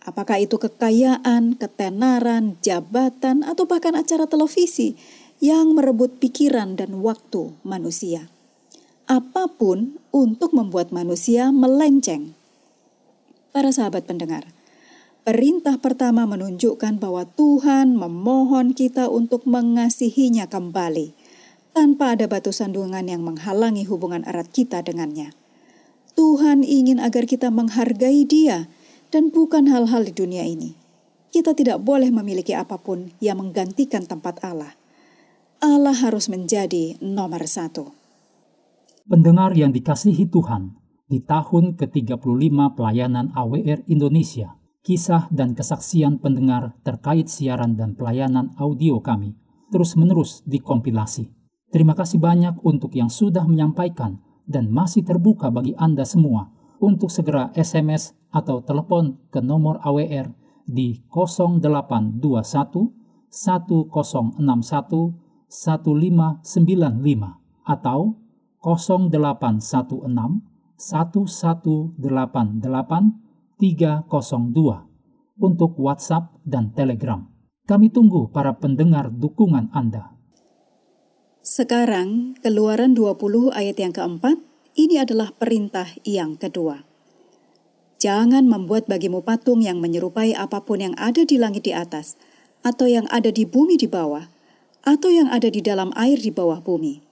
Apakah 0.00 0.40
itu 0.40 0.56
kekayaan, 0.56 1.60
ketenaran, 1.60 2.56
jabatan, 2.64 3.44
atau 3.44 3.68
bahkan 3.68 3.92
acara 3.92 4.24
televisi 4.24 4.96
yang 5.44 5.76
merebut 5.76 6.16
pikiran 6.16 6.76
dan 6.76 7.04
waktu 7.04 7.52
manusia. 7.64 8.32
Apa 9.04 9.48
pun 9.52 10.00
untuk 10.12 10.56
membuat 10.56 10.92
manusia 10.92 11.52
melenceng. 11.52 12.32
Para 13.50 13.74
sahabat 13.74 14.06
pendengar, 14.06 14.48
Perintah 15.20 15.76
pertama 15.76 16.24
menunjukkan 16.24 16.96
bahwa 16.96 17.28
Tuhan 17.28 17.92
memohon 17.92 18.72
kita 18.72 19.12
untuk 19.12 19.44
mengasihinya 19.44 20.48
kembali, 20.48 21.12
tanpa 21.76 22.16
ada 22.16 22.24
batu 22.24 22.56
sandungan 22.56 23.04
yang 23.04 23.20
menghalangi 23.20 23.84
hubungan 23.84 24.24
erat 24.24 24.48
kita 24.48 24.80
dengannya. 24.80 25.36
Tuhan 26.16 26.64
ingin 26.64 26.96
agar 27.04 27.28
kita 27.28 27.52
menghargai 27.52 28.24
Dia, 28.24 28.72
dan 29.10 29.34
bukan 29.34 29.66
hal-hal 29.66 30.06
di 30.06 30.14
dunia 30.14 30.46
ini. 30.46 30.78
Kita 31.30 31.54
tidak 31.54 31.82
boleh 31.82 32.10
memiliki 32.10 32.54
apa 32.54 32.78
pun 32.78 33.14
yang 33.22 33.38
menggantikan 33.38 34.02
tempat 34.06 34.42
Allah. 34.42 34.74
Allah 35.62 35.94
harus 35.94 36.26
menjadi 36.26 36.98
nomor 36.98 37.46
satu. 37.46 37.94
Pendengar 39.06 39.54
yang 39.54 39.70
dikasihi 39.70 40.26
Tuhan, 40.30 40.74
di 41.10 41.22
tahun 41.22 41.74
ke-35 41.74 42.78
pelayanan 42.78 43.34
AWR 43.34 43.86
Indonesia, 43.90 44.54
kisah 44.86 45.26
dan 45.34 45.58
kesaksian 45.58 46.22
pendengar 46.22 46.78
terkait 46.86 47.26
siaran 47.26 47.74
dan 47.74 47.98
pelayanan 47.98 48.54
audio 48.56 49.02
kami 49.02 49.34
terus-menerus 49.70 50.42
dikompilasi. 50.50 51.30
Terima 51.70 51.94
kasih 51.94 52.18
banyak 52.18 52.58
untuk 52.66 52.90
yang 52.98 53.06
sudah 53.06 53.46
menyampaikan 53.46 54.18
dan 54.50 54.66
masih 54.70 55.06
terbuka 55.06 55.46
bagi 55.54 55.78
Anda 55.78 56.02
semua 56.02 56.50
untuk 56.82 57.14
segera 57.14 57.54
SMS 57.54 58.18
atau 58.30 58.62
telepon 58.62 59.18
ke 59.34 59.42
nomor 59.42 59.82
AWR 59.82 60.30
di 60.66 61.02
0821 61.10 62.90
1061 63.30 65.14
1595 65.50 67.66
atau 67.66 68.14
0816 68.62 70.50
1188 70.80 73.60
302 73.60 74.88
untuk 75.40 75.72
WhatsApp 75.80 76.36
dan 76.44 76.70
Telegram. 76.72 77.28
Kami 77.68 77.90
tunggu 77.92 78.28
para 78.32 78.52
pendengar 78.56 79.12
dukungan 79.12 79.68
Anda. 79.70 80.16
Sekarang, 81.40 82.36
keluaran 82.44 82.92
20 82.92 83.48
ayat 83.56 83.80
yang 83.80 83.96
keempat, 83.96 84.36
ini 84.76 85.00
adalah 85.00 85.32
perintah 85.32 85.88
yang 86.04 86.36
kedua. 86.36 86.84
Jangan 88.00 88.48
membuat 88.48 88.88
bagimu 88.88 89.20
patung 89.20 89.60
yang 89.60 89.76
menyerupai 89.76 90.32
apa 90.32 90.64
pun 90.64 90.80
yang 90.80 90.96
ada 90.96 91.20
di 91.28 91.36
langit 91.36 91.68
di 91.68 91.76
atas, 91.76 92.16
atau 92.64 92.88
yang 92.88 93.04
ada 93.12 93.28
di 93.28 93.44
bumi 93.44 93.76
di 93.76 93.84
bawah, 93.84 94.32
atau 94.88 95.12
yang 95.12 95.28
ada 95.28 95.52
di 95.52 95.60
dalam 95.60 95.92
air 95.92 96.16
di 96.16 96.32
bawah 96.32 96.64
bumi. 96.64 97.04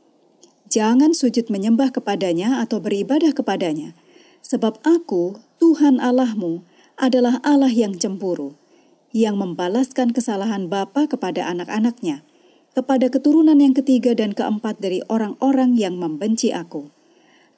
Jangan 0.73 1.13
sujud 1.13 1.53
menyembah 1.53 1.93
kepadanya 1.93 2.65
atau 2.65 2.81
beribadah 2.81 3.37
kepadanya, 3.37 3.93
sebab 4.41 4.81
aku, 4.81 5.37
Tuhan 5.61 6.01
Allahmu 6.01 6.65
adalah 6.97 7.37
Allah 7.45 7.69
yang 7.69 7.93
cemburu, 7.97 8.57
yang 9.13 9.37
membalaskan 9.37 10.17
kesalahan 10.17 10.73
bapa 10.73 11.05
kepada 11.05 11.53
anak-anaknya, 11.53 12.25
kepada 12.73 13.13
keturunan 13.13 13.61
yang 13.61 13.77
ketiga 13.77 14.17
dan 14.17 14.33
keempat 14.33 14.81
dari 14.81 15.05
orang-orang 15.13 15.77
yang 15.77 16.01
membenci 16.01 16.49
aku. 16.49 16.89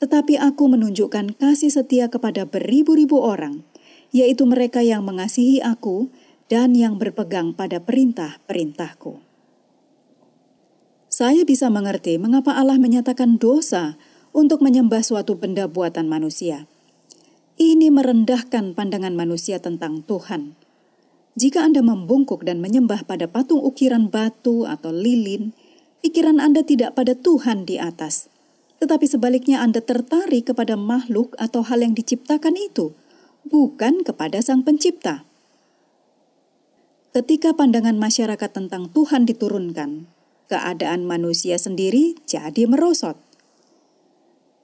Tetapi 0.01 0.41
aku 0.41 0.65
menunjukkan 0.73 1.37
kasih 1.37 1.69
setia 1.69 2.09
kepada 2.09 2.49
beribu-ribu 2.49 3.21
orang, 3.21 3.69
yaitu 4.17 4.49
mereka 4.49 4.81
yang 4.81 5.05
mengasihi 5.05 5.61
aku 5.61 6.09
dan 6.49 6.73
yang 6.73 6.97
berpegang 6.97 7.53
pada 7.53 7.79
perintah-perintahku. 7.85 9.21
Saya 11.13 11.45
bisa 11.45 11.69
mengerti 11.69 12.17
mengapa 12.17 12.57
Allah 12.57 12.81
menyatakan 12.81 13.37
dosa 13.37 14.01
untuk 14.33 14.65
menyembah 14.65 15.05
suatu 15.05 15.37
benda 15.37 15.69
buatan 15.69 16.09
manusia. 16.09 16.65
Ini 17.61 17.93
merendahkan 17.93 18.73
pandangan 18.73 19.13
manusia 19.13 19.61
tentang 19.61 20.01
Tuhan. 20.09 20.57
Jika 21.37 21.61
Anda 21.61 21.85
membungkuk 21.85 22.49
dan 22.49 22.65
menyembah 22.65 23.05
pada 23.05 23.29
patung 23.29 23.61
ukiran 23.61 24.09
batu 24.09 24.65
atau 24.65 24.89
lilin, 24.97 25.53
pikiran 26.01 26.41
Anda 26.41 26.65
tidak 26.65 26.97
pada 26.97 27.13
Tuhan 27.13 27.69
di 27.69 27.77
atas, 27.77 28.30
tetapi 28.81 29.05
sebaliknya 29.05 29.61
Anda 29.61 29.85
tertarik 29.85 30.51
kepada 30.51 30.75
makhluk 30.75 31.37
atau 31.37 31.61
hal 31.61 31.85
yang 31.85 31.93
diciptakan 31.93 32.57
itu, 32.57 32.97
bukan 33.45 34.01
kepada 34.01 34.41
Sang 34.41 34.65
Pencipta. 34.65 35.29
Ketika 37.13 37.53
pandangan 37.53 38.01
masyarakat 38.01 38.51
tentang 38.51 38.89
Tuhan 38.89 39.29
diturunkan, 39.29 40.09
keadaan 40.49 41.05
manusia 41.05 41.61
sendiri 41.61 42.17
jadi 42.25 42.65
merosot. 42.65 43.21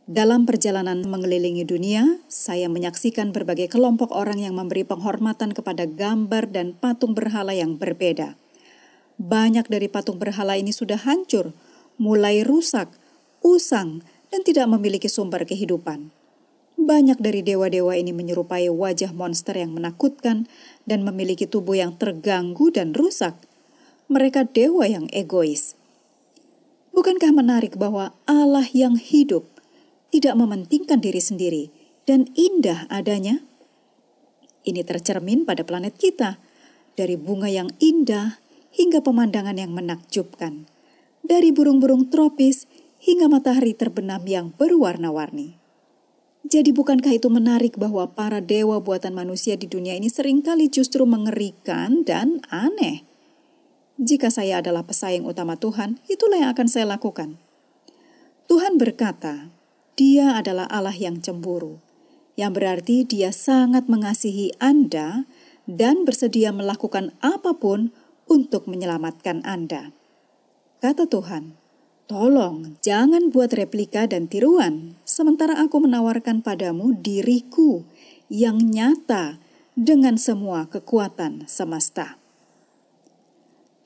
Dalam 0.07 0.47
perjalanan 0.47 1.03
mengelilingi 1.03 1.67
dunia, 1.67 2.23
saya 2.31 2.71
menyaksikan 2.71 3.35
berbagai 3.35 3.67
kelompok 3.67 4.15
orang 4.15 4.39
yang 4.39 4.55
memberi 4.55 4.87
penghormatan 4.87 5.51
kepada 5.51 5.83
gambar 5.83 6.47
dan 6.55 6.79
patung 6.79 7.13
berhala 7.19 7.51
yang 7.51 7.75
berbeda. 7.75 8.39
Banyak 9.19 9.67
dari 9.67 9.91
patung 9.91 10.23
berhala 10.23 10.55
ini 10.55 10.71
sudah 10.71 11.03
hancur, 11.03 11.51
mulai 11.99 12.47
rusak, 12.47 12.95
usang, 13.47 14.03
dan 14.35 14.43
tidak 14.43 14.67
memiliki 14.67 15.07
sumber 15.07 15.47
kehidupan. 15.47 16.11
Banyak 16.77 17.23
dari 17.23 17.41
dewa-dewa 17.41 17.95
ini 17.97 18.11
menyerupai 18.13 18.69
wajah 18.69 19.15
monster 19.15 19.57
yang 19.57 19.73
menakutkan 19.73 20.51
dan 20.85 21.07
memiliki 21.07 21.49
tubuh 21.49 21.79
yang 21.79 21.97
terganggu 21.97 22.69
dan 22.75 22.93
rusak. 22.93 23.39
Mereka 24.11 24.51
dewa 24.51 24.85
yang 24.85 25.07
egois. 25.15 25.79
Bukankah 26.93 27.33
menarik 27.33 27.81
bahwa 27.81 28.13
Allah 28.29 28.69
yang 28.75 29.01
hidup 29.01 29.49
tidak 30.13 30.37
mementingkan 30.37 31.01
diri 31.01 31.21
sendiri 31.21 31.65
dan 32.07 32.29
indah 32.39 32.87
adanya. 32.89 33.43
Ini 34.67 34.83
tercermin 34.83 35.47
pada 35.47 35.63
planet 35.63 35.99
kita, 35.99 36.39
dari 36.97 37.15
bunga 37.21 37.53
yang 37.53 37.69
indah 37.79 38.41
hingga 38.73 39.05
pemandangan 39.05 39.57
yang 39.61 39.77
menakjubkan, 39.77 40.65
dari 41.21 41.53
burung-burung 41.53 42.09
tropis 42.09 42.65
hingga 43.03 43.29
matahari 43.29 43.77
terbenam 43.77 44.25
yang 44.25 44.53
berwarna-warni. 44.57 45.59
Jadi 46.47 46.71
bukankah 46.71 47.19
itu 47.19 47.27
menarik 47.27 47.75
bahwa 47.75 48.07
para 48.15 48.39
dewa 48.39 48.79
buatan 48.79 49.19
manusia 49.19 49.59
di 49.59 49.67
dunia 49.67 49.99
ini 49.99 50.07
sering 50.07 50.47
kali 50.47 50.71
justru 50.71 51.03
mengerikan 51.03 52.07
dan 52.07 52.39
aneh? 52.55 53.03
Jika 53.99 54.31
saya 54.31 54.63
adalah 54.63 54.87
pesaing 54.87 55.27
utama 55.27 55.59
Tuhan, 55.59 55.99
itulah 56.07 56.39
yang 56.47 56.51
akan 56.55 56.69
saya 56.71 56.87
lakukan. 56.87 57.41
Tuhan 58.47 58.79
berkata, 58.79 59.51
dia 59.99 60.39
adalah 60.39 60.71
Allah 60.71 60.95
yang 60.95 61.19
cemburu, 61.19 61.83
yang 62.39 62.55
berarti 62.55 63.03
Dia 63.03 63.35
sangat 63.35 63.91
mengasihi 63.91 64.55
Anda 64.63 65.27
dan 65.67 66.07
bersedia 66.07 66.55
melakukan 66.55 67.17
apa 67.25 67.59
pun 67.59 67.91
untuk 68.31 68.71
menyelamatkan 68.71 69.43
Anda. 69.43 69.91
Kata 70.79 71.11
Tuhan, 71.11 71.59
"Tolong 72.07 72.79
jangan 72.83 73.35
buat 73.35 73.51
replika 73.55 74.07
dan 74.07 74.31
tiruan, 74.31 74.95
sementara 75.03 75.59
aku 75.59 75.83
menawarkan 75.83 76.43
padamu 76.43 76.95
diriku 76.95 77.83
yang 78.31 78.59
nyata 78.63 79.43
dengan 79.75 80.15
semua 80.15 80.71
kekuatan 80.71 81.51
semesta." 81.51 82.19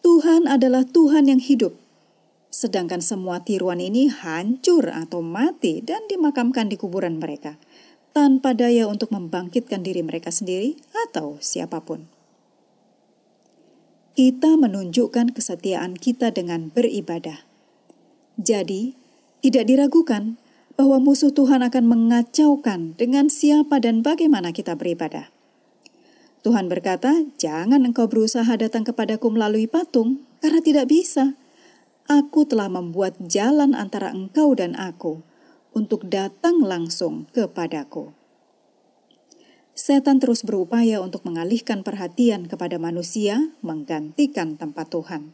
Tuhan 0.04 0.48
adalah 0.48 0.84
Tuhan 0.84 1.28
yang 1.28 1.40
hidup 1.40 1.76
sedangkan 2.50 2.98
semua 2.98 3.40
tiruan 3.40 3.78
ini 3.78 4.10
hancur 4.10 4.90
atau 4.90 5.22
mati 5.22 5.80
dan 5.80 6.04
dimakamkan 6.10 6.66
di 6.66 6.74
kuburan 6.74 7.22
mereka, 7.22 7.56
tanpa 8.10 8.52
daya 8.58 8.90
untuk 8.90 9.14
membangkitkan 9.14 9.86
diri 9.86 10.02
mereka 10.02 10.34
sendiri 10.34 10.74
atau 11.08 11.38
siapa 11.38 11.80
pun. 11.80 12.10
kita 14.10 14.58
menunjukkan 14.58 15.32
kesetiaan 15.32 15.96
kita 15.96 16.28
dengan 16.34 16.68
beribadah. 16.68 17.49
Jadi, 18.38 18.94
tidak 19.40 19.66
diragukan 19.66 20.36
bahwa 20.78 21.00
musuh 21.00 21.32
Tuhan 21.34 21.64
akan 21.66 21.84
mengacaukan 21.88 22.94
dengan 22.94 23.26
siapa 23.32 23.82
dan 23.82 24.00
bagaimana 24.04 24.54
kita 24.54 24.76
beribadah. 24.76 25.32
Tuhan 26.40 26.72
berkata, 26.72 27.28
"Jangan 27.36 27.84
engkau 27.84 28.08
berusaha 28.08 28.48
datang 28.56 28.86
kepadaku 28.86 29.28
melalui 29.28 29.68
patung, 29.68 30.24
karena 30.40 30.60
tidak 30.64 30.88
bisa. 30.88 31.36
Aku 32.08 32.48
telah 32.48 32.72
membuat 32.72 33.18
jalan 33.20 33.76
antara 33.76 34.10
engkau 34.14 34.56
dan 34.56 34.72
aku 34.78 35.20
untuk 35.76 36.08
datang 36.08 36.64
langsung 36.64 37.28
kepadaku." 37.36 38.16
setan 39.80 40.20
terus 40.20 40.44
berupaya 40.44 41.00
untuk 41.00 41.24
mengalihkan 41.24 41.80
perhatian 41.80 42.44
kepada 42.44 42.76
manusia, 42.76 43.48
menggantikan 43.64 44.60
tempat 44.60 44.92
Tuhan. 44.92 45.32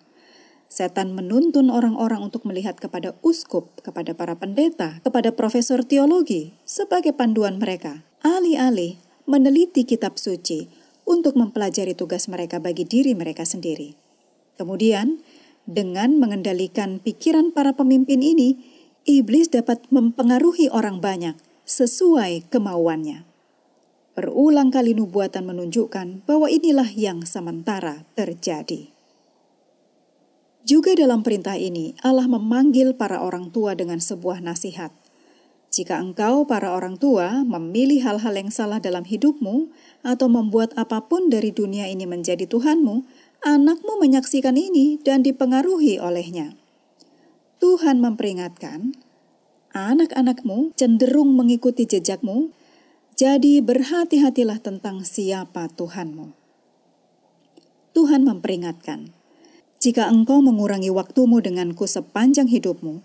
Setan 0.67 1.15
menuntun 1.15 1.71
orang-orang 1.71 2.27
untuk 2.27 2.43
melihat 2.43 2.75
kepada 2.77 3.15
uskup, 3.23 3.71
kepada 3.87 4.19
para 4.19 4.35
pendeta, 4.35 4.99
kepada 5.07 5.31
profesor 5.31 5.87
teologi 5.87 6.59
sebagai 6.67 7.15
panduan 7.15 7.63
mereka, 7.63 8.03
alih-alih 8.27 8.99
meneliti 9.31 9.87
kitab 9.87 10.19
suci 10.19 10.67
untuk 11.07 11.39
mempelajari 11.39 11.95
tugas 11.95 12.27
mereka 12.27 12.59
bagi 12.59 12.83
diri 12.83 13.15
mereka 13.15 13.47
sendiri. 13.47 13.95
Kemudian, 14.59 15.23
dengan 15.67 16.19
mengendalikan 16.19 16.99
pikiran 16.99 17.55
para 17.55 17.79
pemimpin 17.79 18.23
ini, 18.23 18.59
iblis 19.07 19.47
dapat 19.51 19.87
mempengaruhi 19.95 20.67
orang 20.71 20.99
banyak 20.99 21.39
sesuai 21.63 22.51
kemauannya. 22.51 23.23
Berulang 24.19 24.73
kali 24.73 24.97
nubuatan 24.97 25.45
menunjukkan 25.45 26.25
bahwa 26.25 26.49
inilah 26.49 26.89
yang 26.91 27.23
sementara 27.23 28.09
terjadi. 28.17 28.96
Juga 30.67 30.99
dalam 30.99 31.23
perintah 31.23 31.55
ini, 31.55 31.95
Allah 32.03 32.27
memanggil 32.27 32.99
para 32.99 33.23
orang 33.23 33.55
tua 33.55 33.79
dengan 33.79 34.03
sebuah 34.03 34.43
nasihat. 34.43 34.91
Jika 35.71 36.03
engkau, 36.03 36.43
para 36.43 36.75
orang 36.75 36.99
tua, 36.99 37.47
memilih 37.47 38.03
hal-hal 38.03 38.35
yang 38.35 38.51
salah 38.51 38.83
dalam 38.83 39.07
hidupmu 39.07 39.71
atau 40.03 40.27
membuat 40.27 40.75
apa 40.75 41.07
pun 41.07 41.31
dari 41.31 41.55
dunia 41.55 41.87
ini 41.87 42.03
menjadi 42.03 42.51
Tuhanmu, 42.51 43.07
anakmu 43.47 44.03
menyaksikan 44.03 44.59
ini 44.59 44.99
dan 45.07 45.23
dipengaruhi 45.23 46.03
olehnya. 46.03 46.59
Tuhan 47.63 48.03
memperingatkan, 48.03 48.91
anak-anakmu 49.71 50.75
cenderung 50.75 51.39
mengikuti 51.39 51.87
jejakmu 51.87 52.51
jadi 53.17 53.65
berhati-hatilah 53.65 54.61
tentang 54.61 55.01
siapa 55.07 55.73
Tuhanmu. 55.73 56.37
Tuhan 57.97 58.29
memperingatkan, 58.29 59.16
jika 59.77 60.09
engkau 60.09 60.41
mengurangi 60.41 60.89
waktumu 60.89 61.45
denganku 61.45 61.85
sepanjang 61.85 62.49
hidupmu, 62.49 63.05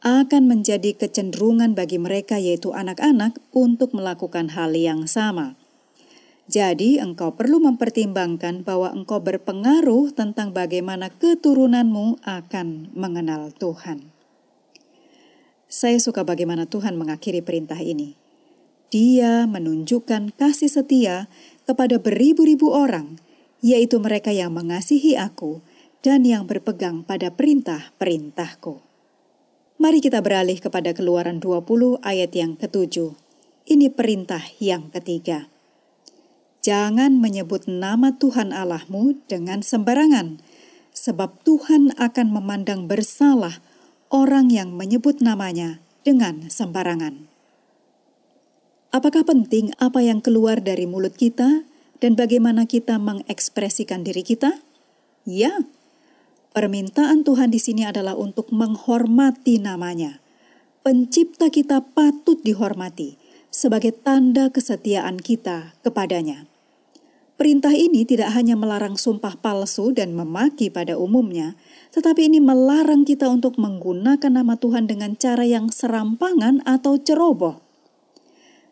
akan 0.00 0.42
menjadi 0.48 0.96
kecenderungan 0.96 1.76
bagi 1.76 2.00
mereka 2.00 2.40
yaitu 2.40 2.72
anak-anak 2.72 3.36
untuk 3.52 3.92
melakukan 3.92 4.48
hal 4.56 4.72
yang 4.72 5.04
sama. 5.04 5.60
Jadi 6.50 6.98
engkau 6.98 7.38
perlu 7.38 7.62
mempertimbangkan 7.62 8.66
bahwa 8.66 8.90
engkau 8.90 9.22
berpengaruh 9.22 10.10
tentang 10.10 10.50
bagaimana 10.50 11.12
keturunanmu 11.14 12.26
akan 12.26 12.90
mengenal 12.90 13.54
Tuhan. 13.54 14.10
Saya 15.70 16.02
suka 16.02 16.26
bagaimana 16.26 16.66
Tuhan 16.66 16.98
mengakhiri 16.98 17.46
perintah 17.46 17.78
ini. 17.78 18.18
Dia 18.90 19.46
menunjukkan 19.46 20.34
kasih 20.34 20.66
setia 20.66 21.30
kepada 21.62 22.02
beribu-ribu 22.02 22.74
orang, 22.74 23.22
yaitu 23.62 24.02
mereka 24.02 24.34
yang 24.34 24.50
mengasihi 24.50 25.14
aku 25.14 25.62
dan 26.00 26.24
yang 26.24 26.48
berpegang 26.48 27.04
pada 27.04 27.32
perintah-perintahku. 27.32 28.80
Mari 29.80 30.04
kita 30.04 30.20
beralih 30.20 30.60
kepada 30.60 30.92
keluaran 30.92 31.40
20 31.40 32.00
ayat 32.04 32.32
yang 32.36 32.56
ketujuh. 32.56 33.16
Ini 33.64 33.88
perintah 33.92 34.44
yang 34.60 34.92
ketiga. 34.92 35.48
Jangan 36.60 37.16
menyebut 37.16 37.64
nama 37.64 38.12
Tuhan 38.20 38.52
Allahmu 38.52 39.16
dengan 39.24 39.64
sembarangan, 39.64 40.44
sebab 40.92 41.40
Tuhan 41.48 41.96
akan 41.96 42.26
memandang 42.28 42.84
bersalah 42.84 43.64
orang 44.12 44.52
yang 44.52 44.76
menyebut 44.76 45.24
namanya 45.24 45.80
dengan 46.04 46.52
sembarangan. 46.52 47.24
Apakah 48.92 49.24
penting 49.24 49.72
apa 49.80 50.02
yang 50.02 50.20
keluar 50.20 50.60
dari 50.60 50.84
mulut 50.84 51.16
kita 51.16 51.64
dan 52.04 52.12
bagaimana 52.18 52.66
kita 52.68 52.98
mengekspresikan 52.98 54.02
diri 54.04 54.26
kita? 54.26 54.60
Ya, 55.24 55.64
permintaan 56.52 57.26
Tuhan 57.26 57.50
di 57.50 57.60
sini 57.62 57.86
adalah 57.86 58.18
untuk 58.18 58.50
menghormati 58.54 59.58
namanya. 59.58 60.22
Pencipta 60.80 61.52
kita 61.52 61.84
patut 61.92 62.40
dihormati 62.40 63.20
sebagai 63.52 63.92
tanda 63.92 64.48
kesetiaan 64.48 65.20
kita 65.20 65.76
kepadanya. 65.84 66.48
Perintah 67.36 67.72
ini 67.72 68.04
tidak 68.04 68.36
hanya 68.36 68.52
melarang 68.52 69.00
sumpah 69.00 69.36
palsu 69.40 69.96
dan 69.96 70.12
memaki 70.12 70.68
pada 70.68 71.00
umumnya, 71.00 71.56
tetapi 71.92 72.28
ini 72.28 72.36
melarang 72.36 73.08
kita 73.08 73.28
untuk 73.32 73.56
menggunakan 73.56 74.28
nama 74.28 74.60
Tuhan 74.60 74.84
dengan 74.88 75.16
cara 75.16 75.48
yang 75.48 75.72
serampangan 75.72 76.60
atau 76.68 77.00
ceroboh 77.00 77.70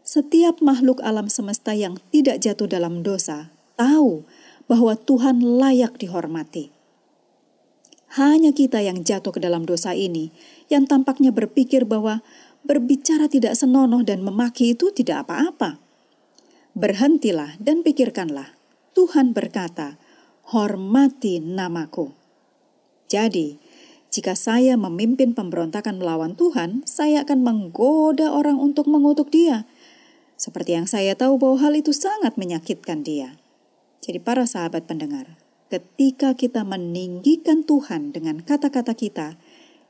setiap 0.09 0.65
makhluk 0.65 1.05
alam 1.05 1.29
semesta 1.29 1.77
yang 1.77 2.01
tidak 2.09 2.41
jatuh 2.41 2.65
dalam 2.65 3.05
dosa 3.05 3.53
tahu 3.77 4.25
bahwa 4.65 4.97
Tuhan 4.97 5.45
layak 5.45 6.01
dihormati. 6.01 6.73
Hanya 8.19 8.51
kita 8.51 8.83
yang 8.83 9.07
jatuh 9.07 9.31
ke 9.31 9.39
dalam 9.39 9.63
dosa 9.63 9.95
ini, 9.95 10.35
yang 10.67 10.91
tampaknya 10.91 11.31
berpikir 11.31 11.87
bahwa 11.87 12.27
berbicara 12.67 13.31
tidak 13.31 13.55
senonoh 13.55 14.03
dan 14.03 14.27
memaki 14.27 14.75
itu 14.75 14.91
tidak 14.91 15.31
apa-apa. 15.31 15.79
Berhentilah 16.75 17.55
dan 17.63 17.87
pikirkanlah. 17.87 18.59
Tuhan 18.99 19.31
berkata, 19.31 20.03
"Hormati 20.51 21.39
namaku." 21.39 22.11
Jadi, 23.07 23.63
jika 24.11 24.35
saya 24.35 24.75
memimpin 24.75 25.39
pemberontakan 25.39 26.03
melawan 26.03 26.35
Tuhan, 26.35 26.83
saya 26.83 27.23
akan 27.23 27.47
menggoda 27.47 28.35
orang 28.35 28.59
untuk 28.59 28.91
mengutuk 28.91 29.31
Dia 29.31 29.63
seperti 30.39 30.79
yang 30.79 30.87
saya 30.87 31.19
tahu 31.19 31.37
bahwa 31.37 31.59
hal 31.59 31.75
itu 31.75 31.91
sangat 31.91 32.39
menyakitkan 32.39 33.03
dia. 33.03 33.35
Jadi 33.99 34.23
para 34.23 34.47
sahabat 34.47 34.87
pendengar, 34.87 35.35
ketika 35.69 36.37
kita 36.37 36.65
meninggikan 36.65 37.65
Tuhan 37.65 38.13
dengan 38.13 38.45
kata-kata 38.45 38.93
kita, 38.93 39.41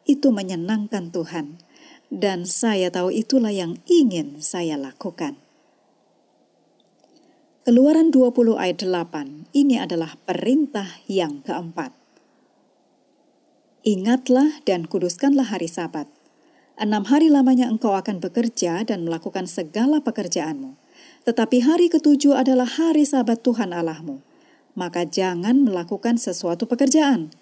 itu 0.07 0.31
menyenangkan 0.31 1.11
Tuhan. 1.11 1.63
Dan 2.09 2.49
saya 2.49 2.89
tahu 2.89 3.13
itulah 3.13 3.53
yang 3.53 3.77
ingin 3.85 4.41
saya 4.41 4.81
lakukan. 4.81 5.37
Keluaran 7.69 8.09
20 8.09 8.57
ayat 8.57 8.81
8, 8.81 9.53
ini 9.53 9.77
adalah 9.77 10.17
perintah 10.25 10.89
yang 11.05 11.45
keempat. 11.45 11.93
Ingatlah 13.85 14.65
dan 14.65 14.89
kuduskanlah 14.89 15.53
hari 15.53 15.69
sabat 15.69 16.09
Enam 16.79 17.11
hari 17.11 17.27
lamanya 17.27 17.67
engkau 17.67 17.91
akan 17.99 18.23
bekerja 18.23 18.87
dan 18.87 19.03
melakukan 19.03 19.51
segala 19.51 19.99
pekerjaanmu. 19.99 20.79
Tetapi 21.27 21.67
hari 21.67 21.91
ketujuh 21.91 22.39
adalah 22.39 22.71
hari 22.71 23.03
sabat 23.03 23.43
Tuhan 23.43 23.75
Allahmu. 23.75 24.23
Maka 24.79 25.03
jangan 25.03 25.67
melakukan 25.67 26.23
sesuatu 26.23 26.71
pekerjaan. 26.71 27.35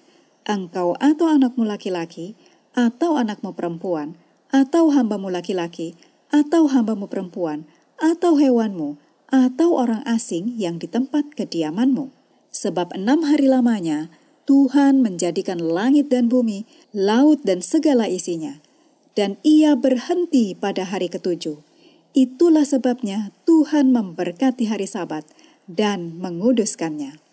Engkau 0.49 0.96
atau 0.96 1.29
anakmu 1.29 1.68
laki-laki, 1.68 2.33
atau 2.72 3.20
anakmu 3.20 3.53
perempuan, 3.53 4.16
atau 4.49 4.88
hambamu 4.88 5.29
laki-laki, 5.29 5.92
atau 6.33 6.64
hambamu 6.64 7.12
perempuan, 7.12 7.68
atau 8.01 8.40
hewanmu, 8.40 8.96
atau 9.29 9.77
orang 9.77 10.01
asing 10.09 10.57
yang 10.57 10.81
di 10.81 10.88
tempat 10.88 11.37
kediamanmu. 11.37 12.09
Sebab 12.57 12.96
enam 12.96 13.20
hari 13.29 13.53
lamanya, 13.53 14.09
Tuhan 14.49 15.05
menjadikan 15.05 15.61
langit 15.61 16.09
dan 16.09 16.33
bumi, 16.33 16.64
laut 16.96 17.42
dan 17.44 17.61
segala 17.61 18.09
isinya, 18.09 18.62
dan 19.12 19.37
ia 19.44 19.77
berhenti 19.77 20.57
pada 20.57 20.88
hari 20.88 21.12
ketujuh. 21.12 21.61
Itulah 22.16 22.64
sebabnya 22.64 23.35
Tuhan 23.44 23.92
memberkati 23.92 24.72
hari 24.72 24.88
Sabat 24.88 25.29
dan 25.68 26.16
menguduskannya. 26.16 27.26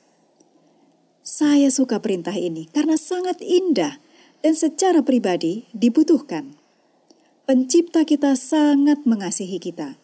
Saya 1.24 1.72
suka 1.72 2.04
perintah 2.04 2.36
ini 2.36 2.68
karena 2.68 3.00
sangat 3.00 3.40
indah 3.40 3.96
dan 4.44 4.60
secara 4.60 5.00
pribadi 5.00 5.72
dibutuhkan. 5.72 6.60
Pencipta 7.48 8.04
kita 8.04 8.36
sangat 8.36 9.08
mengasihi 9.08 9.56
kita. 9.56 9.96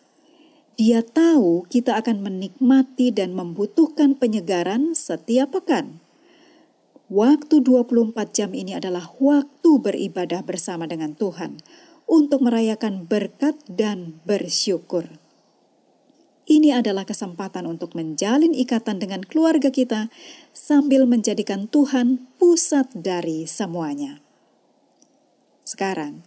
Dia 0.79 1.03
tahu 1.03 1.67
kita 1.67 1.99
akan 1.99 2.23
menikmati 2.23 3.12
dan 3.12 3.36
membutuhkan 3.36 4.15
penyegaran 4.15 4.95
setiap 4.95 5.60
pekan. 5.60 5.99
Waktu 7.12 7.67
24 7.67 8.15
jam 8.32 8.55
ini 8.55 8.79
adalah 8.79 9.12
waktu 9.19 9.71
beribadah 9.75 10.39
bersama 10.47 10.88
dengan 10.88 11.19
Tuhan 11.19 11.60
untuk 12.08 12.47
merayakan 12.47 13.03
berkat 13.03 13.60
dan 13.67 14.23
bersyukur. 14.23 15.19
Ini 16.59 16.75
adalah 16.75 17.07
kesempatan 17.07 17.63
untuk 17.63 17.95
menjalin 17.95 18.51
ikatan 18.51 18.99
dengan 18.99 19.23
keluarga 19.23 19.71
kita 19.71 20.11
sambil 20.51 21.07
menjadikan 21.07 21.71
Tuhan 21.71 22.27
pusat 22.35 22.91
dari 22.91 23.47
semuanya. 23.47 24.19
Sekarang, 25.63 26.19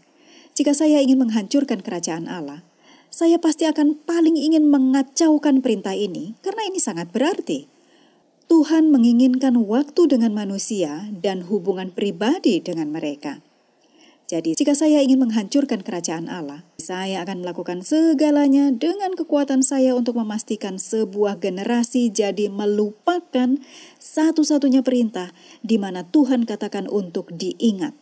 jika 0.57 0.73
saya 0.73 1.05
ingin 1.05 1.21
menghancurkan 1.21 1.85
kerajaan 1.85 2.33
Allah, 2.33 2.65
saya 3.13 3.37
pasti 3.37 3.69
akan 3.69 4.01
paling 4.09 4.41
ingin 4.41 4.73
mengacaukan 4.73 5.61
perintah 5.61 5.93
ini 5.93 6.33
karena 6.41 6.65
ini 6.65 6.81
sangat 6.81 7.13
berarti. 7.13 7.69
Tuhan 8.49 8.93
menginginkan 8.93 9.57
waktu 9.65 10.13
dengan 10.13 10.33
manusia 10.37 11.09
dan 11.13 11.49
hubungan 11.49 11.89
pribadi 11.89 12.61
dengan 12.61 12.93
mereka. 12.93 13.41
Jadi, 14.29 14.57
jika 14.57 14.73
saya 14.73 15.01
ingin 15.05 15.25
menghancurkan 15.25 15.85
kerajaan 15.85 16.29
Allah, 16.29 16.65
saya 16.83 17.23
akan 17.23 17.47
melakukan 17.47 17.87
segalanya 17.87 18.75
dengan 18.75 19.15
kekuatan 19.15 19.63
saya 19.63 19.95
untuk 19.95 20.19
memastikan 20.19 20.83
sebuah 20.83 21.39
generasi 21.39 22.11
jadi 22.11 22.51
melupakan 22.51 23.63
satu-satunya 24.03 24.83
perintah 24.83 25.31
di 25.63 25.79
mana 25.79 26.03
Tuhan 26.03 26.43
katakan 26.43 26.91
untuk 26.91 27.31
diingat. 27.31 27.95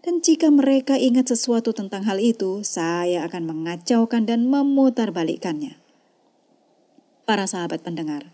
Dan 0.00 0.24
jika 0.24 0.48
mereka 0.48 0.96
ingat 0.96 1.28
sesuatu 1.28 1.76
tentang 1.76 2.08
hal 2.08 2.16
itu, 2.16 2.64
saya 2.64 3.28
akan 3.28 3.44
mengacaukan 3.44 4.24
dan 4.24 4.48
memutarbalikkannya. 4.48 5.76
Para 7.28 7.44
sahabat 7.44 7.84
pendengar, 7.84 8.32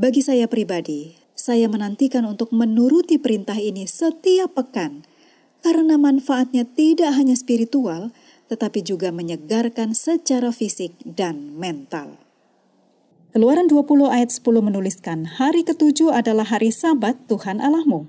bagi 0.00 0.24
saya 0.24 0.48
pribadi, 0.48 1.20
saya 1.36 1.68
menantikan 1.68 2.24
untuk 2.24 2.48
menuruti 2.48 3.20
perintah 3.20 3.60
ini 3.60 3.84
setiap 3.84 4.56
pekan– 4.56 5.04
karena 5.64 5.96
manfaatnya 5.96 6.68
tidak 6.68 7.16
hanya 7.16 7.32
spiritual, 7.32 8.12
tetapi 8.54 8.86
juga 8.86 9.10
menyegarkan 9.10 9.98
secara 9.98 10.54
fisik 10.54 10.94
dan 11.02 11.58
mental. 11.58 12.22
Keluaran 13.34 13.66
20 13.66 14.14
ayat 14.14 14.30
10 14.30 14.46
menuliskan, 14.62 15.26
hari 15.26 15.66
ketujuh 15.66 16.14
adalah 16.14 16.46
hari 16.46 16.70
sabat 16.70 17.18
Tuhan 17.26 17.58
Allahmu. 17.58 18.06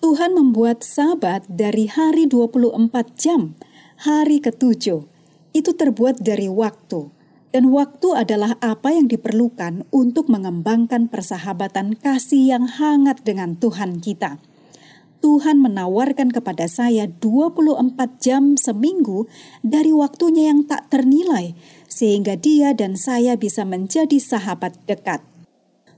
Tuhan 0.00 0.32
membuat 0.32 0.80
sabat 0.80 1.44
dari 1.44 1.84
hari 1.84 2.24
24 2.24 2.80
jam, 3.20 3.52
hari 4.00 4.40
ketujuh. 4.40 5.04
Itu 5.52 5.70
terbuat 5.76 6.24
dari 6.24 6.48
waktu, 6.48 7.12
dan 7.52 7.68
waktu 7.68 8.16
adalah 8.16 8.56
apa 8.64 8.96
yang 8.96 9.12
diperlukan 9.12 9.84
untuk 9.92 10.32
mengembangkan 10.32 11.12
persahabatan 11.12 12.00
kasih 12.00 12.56
yang 12.56 12.64
hangat 12.64 13.28
dengan 13.28 13.60
Tuhan 13.60 14.00
kita. 14.00 14.40
Tuhan 15.24 15.56
menawarkan 15.64 16.28
kepada 16.36 16.68
saya 16.68 17.08
24 17.08 17.80
jam 18.20 18.60
seminggu 18.60 19.24
dari 19.64 19.88
waktunya 19.88 20.52
yang 20.52 20.68
tak 20.68 20.92
ternilai, 20.92 21.56
sehingga 21.88 22.36
dia 22.36 22.76
dan 22.76 22.92
saya 23.00 23.32
bisa 23.32 23.64
menjadi 23.64 24.20
sahabat 24.20 24.76
dekat. 24.84 25.24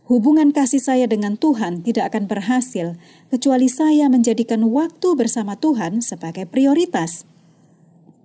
Hubungan 0.07 0.55
kasih 0.55 0.79
saya 0.79 1.11
dengan 1.11 1.35
Tuhan 1.35 1.83
tidak 1.83 2.15
akan 2.15 2.31
berhasil 2.31 2.95
kecuali 3.27 3.67
saya 3.67 4.07
menjadikan 4.07 4.63
waktu 4.71 5.19
bersama 5.19 5.59
Tuhan 5.59 6.07
sebagai 6.07 6.47
prioritas. 6.47 7.27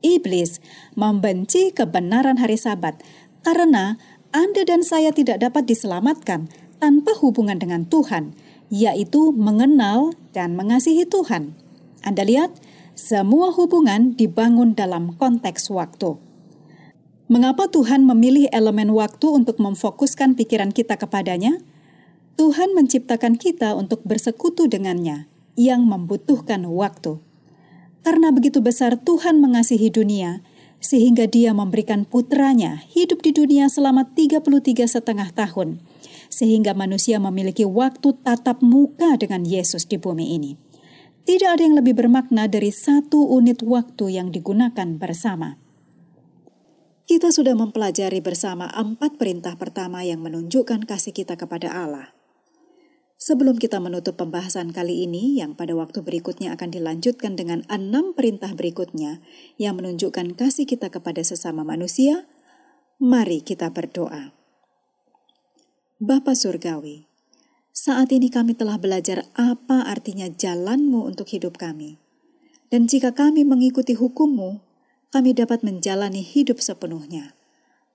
Iblis 0.05 0.61
membenci 0.93 1.73
kebenaran 1.73 2.37
hari 2.37 2.61
Sabat 2.61 3.01
karena 3.41 3.97
Anda 4.29 4.69
dan 4.69 4.85
saya 4.85 5.09
tidak 5.09 5.41
dapat 5.41 5.65
diselamatkan 5.65 6.45
tanpa 6.77 7.17
hubungan 7.17 7.57
dengan 7.57 7.89
Tuhan 7.89 8.37
yaitu 8.71 9.35
mengenal 9.35 10.15
dan 10.31 10.55
mengasihi 10.55 11.03
Tuhan. 11.03 11.53
Anda 12.07 12.23
lihat, 12.23 12.55
semua 12.95 13.51
hubungan 13.51 14.15
dibangun 14.15 14.73
dalam 14.73 15.13
konteks 15.19 15.67
waktu. 15.69 16.15
Mengapa 17.27 17.67
Tuhan 17.67 18.07
memilih 18.07 18.47
elemen 18.51 18.91
waktu 18.95 19.27
untuk 19.27 19.59
memfokuskan 19.59 20.35
pikiran 20.39 20.71
kita 20.71 20.95
kepadanya? 20.95 21.59
Tuhan 22.39 22.71
menciptakan 22.73 23.35
kita 23.35 23.75
untuk 23.75 24.03
bersekutu 24.07 24.67
dengannya, 24.71 25.27
yang 25.59 25.83
membutuhkan 25.83 26.63
waktu. 26.67 27.19
Karena 28.01 28.33
begitu 28.33 28.63
besar 28.63 28.97
Tuhan 28.97 29.43
mengasihi 29.43 29.91
dunia, 29.93 30.41
sehingga 30.81 31.29
dia 31.29 31.53
memberikan 31.53 32.03
putranya 32.03 32.81
hidup 32.89 33.21
di 33.21 33.31
dunia 33.31 33.69
selama 33.69 34.09
33 34.11 34.89
setengah 34.89 35.29
tahun, 35.31 35.79
sehingga 36.31 36.71
manusia 36.71 37.19
memiliki 37.19 37.67
waktu 37.67 38.15
tatap 38.23 38.63
muka 38.63 39.19
dengan 39.19 39.43
Yesus 39.43 39.83
di 39.83 39.99
bumi 39.99 40.39
ini. 40.39 40.55
Tidak 41.27 41.45
ada 41.45 41.61
yang 41.61 41.77
lebih 41.77 41.93
bermakna 41.93 42.49
dari 42.49 42.73
satu 42.73 43.29
unit 43.29 43.61
waktu 43.61 44.17
yang 44.17 44.33
digunakan 44.33 44.97
bersama. 44.97 45.59
Kita 47.05 47.29
sudah 47.29 47.53
mempelajari 47.53 48.23
bersama 48.23 48.71
empat 48.71 49.19
perintah 49.19 49.59
pertama 49.59 50.01
yang 50.01 50.23
menunjukkan 50.23 50.87
kasih 50.87 51.11
kita 51.11 51.35
kepada 51.35 51.69
Allah. 51.69 52.15
Sebelum 53.21 53.61
kita 53.61 53.77
menutup 53.77 54.17
pembahasan 54.17 54.73
kali 54.73 55.05
ini, 55.05 55.37
yang 55.37 55.53
pada 55.53 55.77
waktu 55.77 56.01
berikutnya 56.01 56.57
akan 56.57 56.73
dilanjutkan 56.73 57.37
dengan 57.37 57.61
enam 57.69 58.17
perintah 58.17 58.49
berikutnya 58.57 59.21
yang 59.61 59.77
menunjukkan 59.77 60.33
kasih 60.33 60.65
kita 60.65 60.89
kepada 60.89 61.21
sesama 61.21 61.61
manusia, 61.61 62.25
mari 62.97 63.45
kita 63.45 63.69
berdoa. 63.69 64.40
Bapa 66.01 66.33
Surgawi, 66.33 67.05
saat 67.69 68.09
ini 68.09 68.33
kami 68.33 68.57
telah 68.57 68.81
belajar 68.81 69.29
apa 69.37 69.85
artinya 69.85 70.25
jalanmu 70.33 71.05
untuk 71.05 71.29
hidup 71.29 71.61
kami. 71.61 72.01
Dan 72.73 72.89
jika 72.89 73.13
kami 73.13 73.45
mengikuti 73.45 73.93
hukummu, 73.93 74.65
kami 75.13 75.37
dapat 75.37 75.61
menjalani 75.61 76.25
hidup 76.25 76.57
sepenuhnya, 76.57 77.37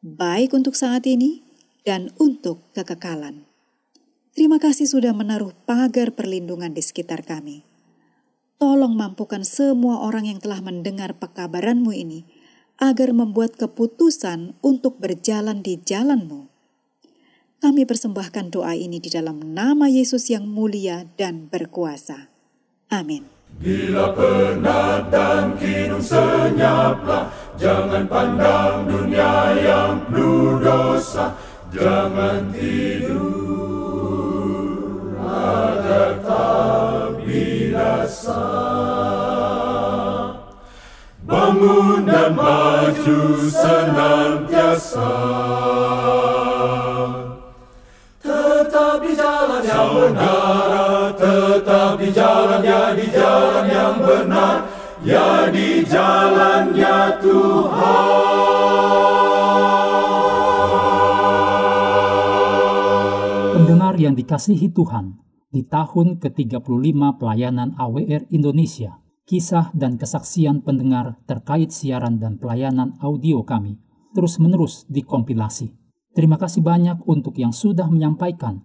baik 0.06 0.54
untuk 0.54 0.78
saat 0.78 1.02
ini 1.10 1.42
dan 1.82 2.14
untuk 2.22 2.70
kekekalan. 2.78 3.42
Terima 4.38 4.62
kasih 4.62 4.86
sudah 4.86 5.10
menaruh 5.10 5.50
pagar 5.66 6.14
perlindungan 6.14 6.78
di 6.78 6.86
sekitar 6.86 7.26
kami. 7.26 7.66
Tolong 8.62 8.94
mampukan 8.94 9.42
semua 9.42 10.06
orang 10.06 10.30
yang 10.30 10.38
telah 10.38 10.62
mendengar 10.62 11.18
pekabaranmu 11.18 11.90
ini 11.90 12.22
agar 12.78 13.10
membuat 13.10 13.58
keputusan 13.58 14.54
untuk 14.62 15.02
berjalan 15.02 15.58
di 15.58 15.82
jalanmu 15.82 16.54
kami 17.60 17.88
persembahkan 17.88 18.52
doa 18.52 18.76
ini 18.76 19.00
di 19.00 19.08
dalam 19.08 19.40
nama 19.40 19.88
Yesus 19.88 20.28
yang 20.28 20.44
mulia 20.44 21.08
dan 21.16 21.48
berkuasa. 21.48 22.28
Amin. 22.92 23.36
Bila 23.56 24.12
penat 24.12 25.08
dan 25.08 25.56
kinu 25.56 25.96
senyaplah, 25.96 27.32
jangan 27.56 28.04
pandang 28.04 28.84
dunia 28.84 29.56
yang 29.56 30.04
penuh 30.12 30.60
dosa, 30.60 31.32
jangan 31.72 32.52
tidur 32.52 33.16
agar 35.24 36.20
tak 36.20 37.16
binasa. 37.24 38.44
Bangun 41.24 42.04
dan 42.04 42.36
maju 42.36 43.20
senantiasa. 43.48 45.10
Saudara 49.96 51.08
tetap 51.16 51.96
di 51.96 52.12
jalannya 52.12 52.80
di 53.00 53.06
jalan 53.08 53.64
yang 53.64 53.96
benar 54.04 54.56
ya 55.00 55.48
di 55.48 55.80
jalannya 55.88 56.96
Tuhan 57.24 58.04
Pendengar 63.56 63.96
yang 63.96 64.12
dikasihi 64.12 64.68
Tuhan 64.76 65.16
di 65.48 65.64
tahun 65.64 66.20
ke-35 66.20 67.00
pelayanan 67.16 67.72
AWR 67.80 68.28
Indonesia 68.28 69.00
kisah 69.24 69.72
dan 69.72 69.96
kesaksian 69.96 70.60
pendengar 70.60 71.16
terkait 71.24 71.72
siaran 71.72 72.20
dan 72.20 72.36
pelayanan 72.36 73.00
audio 73.00 73.40
kami 73.48 73.80
terus-menerus 74.12 74.84
dikompilasi. 74.92 75.72
Terima 76.12 76.40
kasih 76.40 76.64
banyak 76.64 77.04
untuk 77.04 77.36
yang 77.36 77.52
sudah 77.52 77.88
menyampaikan 77.88 78.64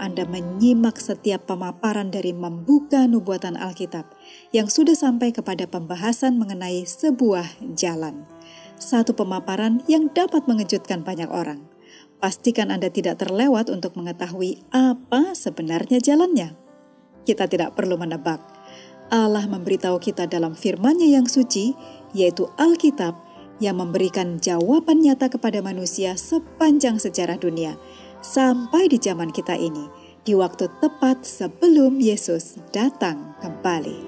Anda 0.00 0.24
menyimak 0.24 0.96
setiap 0.96 1.52
pemaparan 1.52 2.08
dari 2.08 2.32
membuka 2.32 3.04
nubuatan 3.04 3.60
Alkitab 3.60 4.08
yang 4.56 4.72
sudah 4.72 4.96
sampai 4.96 5.36
kepada 5.36 5.68
pembahasan 5.68 6.40
mengenai 6.40 6.88
sebuah 6.88 7.44
jalan. 7.76 8.24
Satu 8.80 9.12
pemaparan 9.12 9.84
yang 9.84 10.08
dapat 10.08 10.48
mengejutkan 10.48 11.04
banyak 11.04 11.28
orang. 11.28 11.68
Pastikan 12.24 12.72
Anda 12.72 12.88
tidak 12.88 13.20
terlewat 13.20 13.68
untuk 13.68 14.00
mengetahui 14.00 14.64
apa 14.72 15.36
sebenarnya 15.36 16.00
jalannya. 16.00 16.56
Kita 17.28 17.52
tidak 17.52 17.76
perlu 17.76 18.00
menebak. 18.00 18.40
Allah 19.12 19.44
memberitahu 19.44 20.00
kita 20.00 20.24
dalam 20.24 20.56
firman-Nya 20.56 21.20
yang 21.20 21.28
suci, 21.28 21.76
yaitu 22.16 22.48
Alkitab, 22.56 23.12
yang 23.60 23.76
memberikan 23.76 24.40
jawaban 24.40 25.04
nyata 25.04 25.28
kepada 25.28 25.60
manusia 25.60 26.16
sepanjang 26.16 26.96
sejarah 26.96 27.36
dunia 27.36 27.76
sampai 28.24 28.88
di 28.90 28.98
zaman 28.98 29.30
kita 29.30 29.54
ini, 29.54 29.86
di 30.24 30.32
waktu 30.36 30.68
tepat 30.80 31.24
sebelum 31.24 32.00
Yesus 32.00 32.58
datang 32.72 33.36
kembali. 33.40 34.07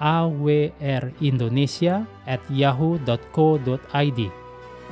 awrindonesia 0.00 2.08
at 2.28 2.40
yahoo.co.id. 2.48 4.20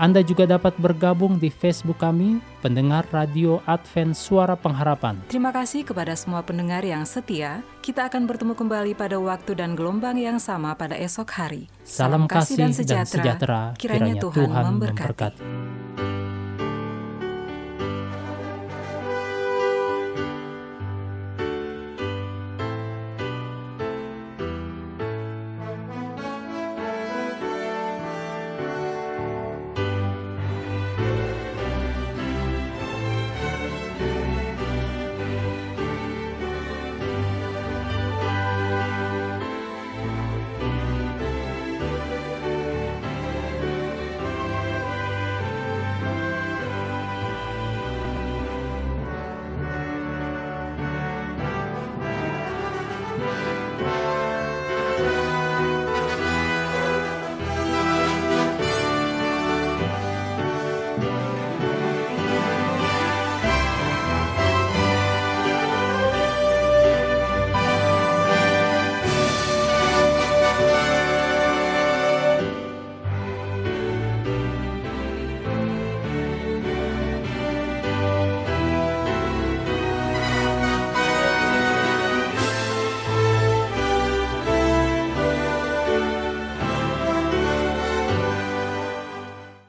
Anda 0.00 0.24
juga 0.24 0.48
dapat 0.48 0.80
bergabung 0.80 1.36
di 1.36 1.52
Facebook 1.52 2.00
kami, 2.00 2.40
pendengar 2.64 3.04
Radio 3.12 3.60
Advent 3.68 4.16
Suara 4.16 4.56
Pengharapan. 4.56 5.20
Terima 5.28 5.52
kasih 5.52 5.84
kepada 5.84 6.16
semua 6.16 6.40
pendengar 6.40 6.80
yang 6.80 7.04
setia. 7.04 7.60
Kita 7.84 8.08
akan 8.08 8.24
bertemu 8.24 8.56
kembali 8.56 8.96
pada 8.96 9.20
waktu 9.20 9.60
dan 9.60 9.76
gelombang 9.76 10.16
yang 10.16 10.40
sama 10.40 10.72
pada 10.72 10.96
esok 10.96 11.28
hari. 11.36 11.68
Salam, 11.84 12.24
kasih 12.24 12.64
dan 12.64 12.72
sejahtera, 12.72 13.76
kiranya, 13.76 14.16
Tuhan, 14.16 14.48
memberkati. 14.48 15.36
memberkati. 15.36 16.19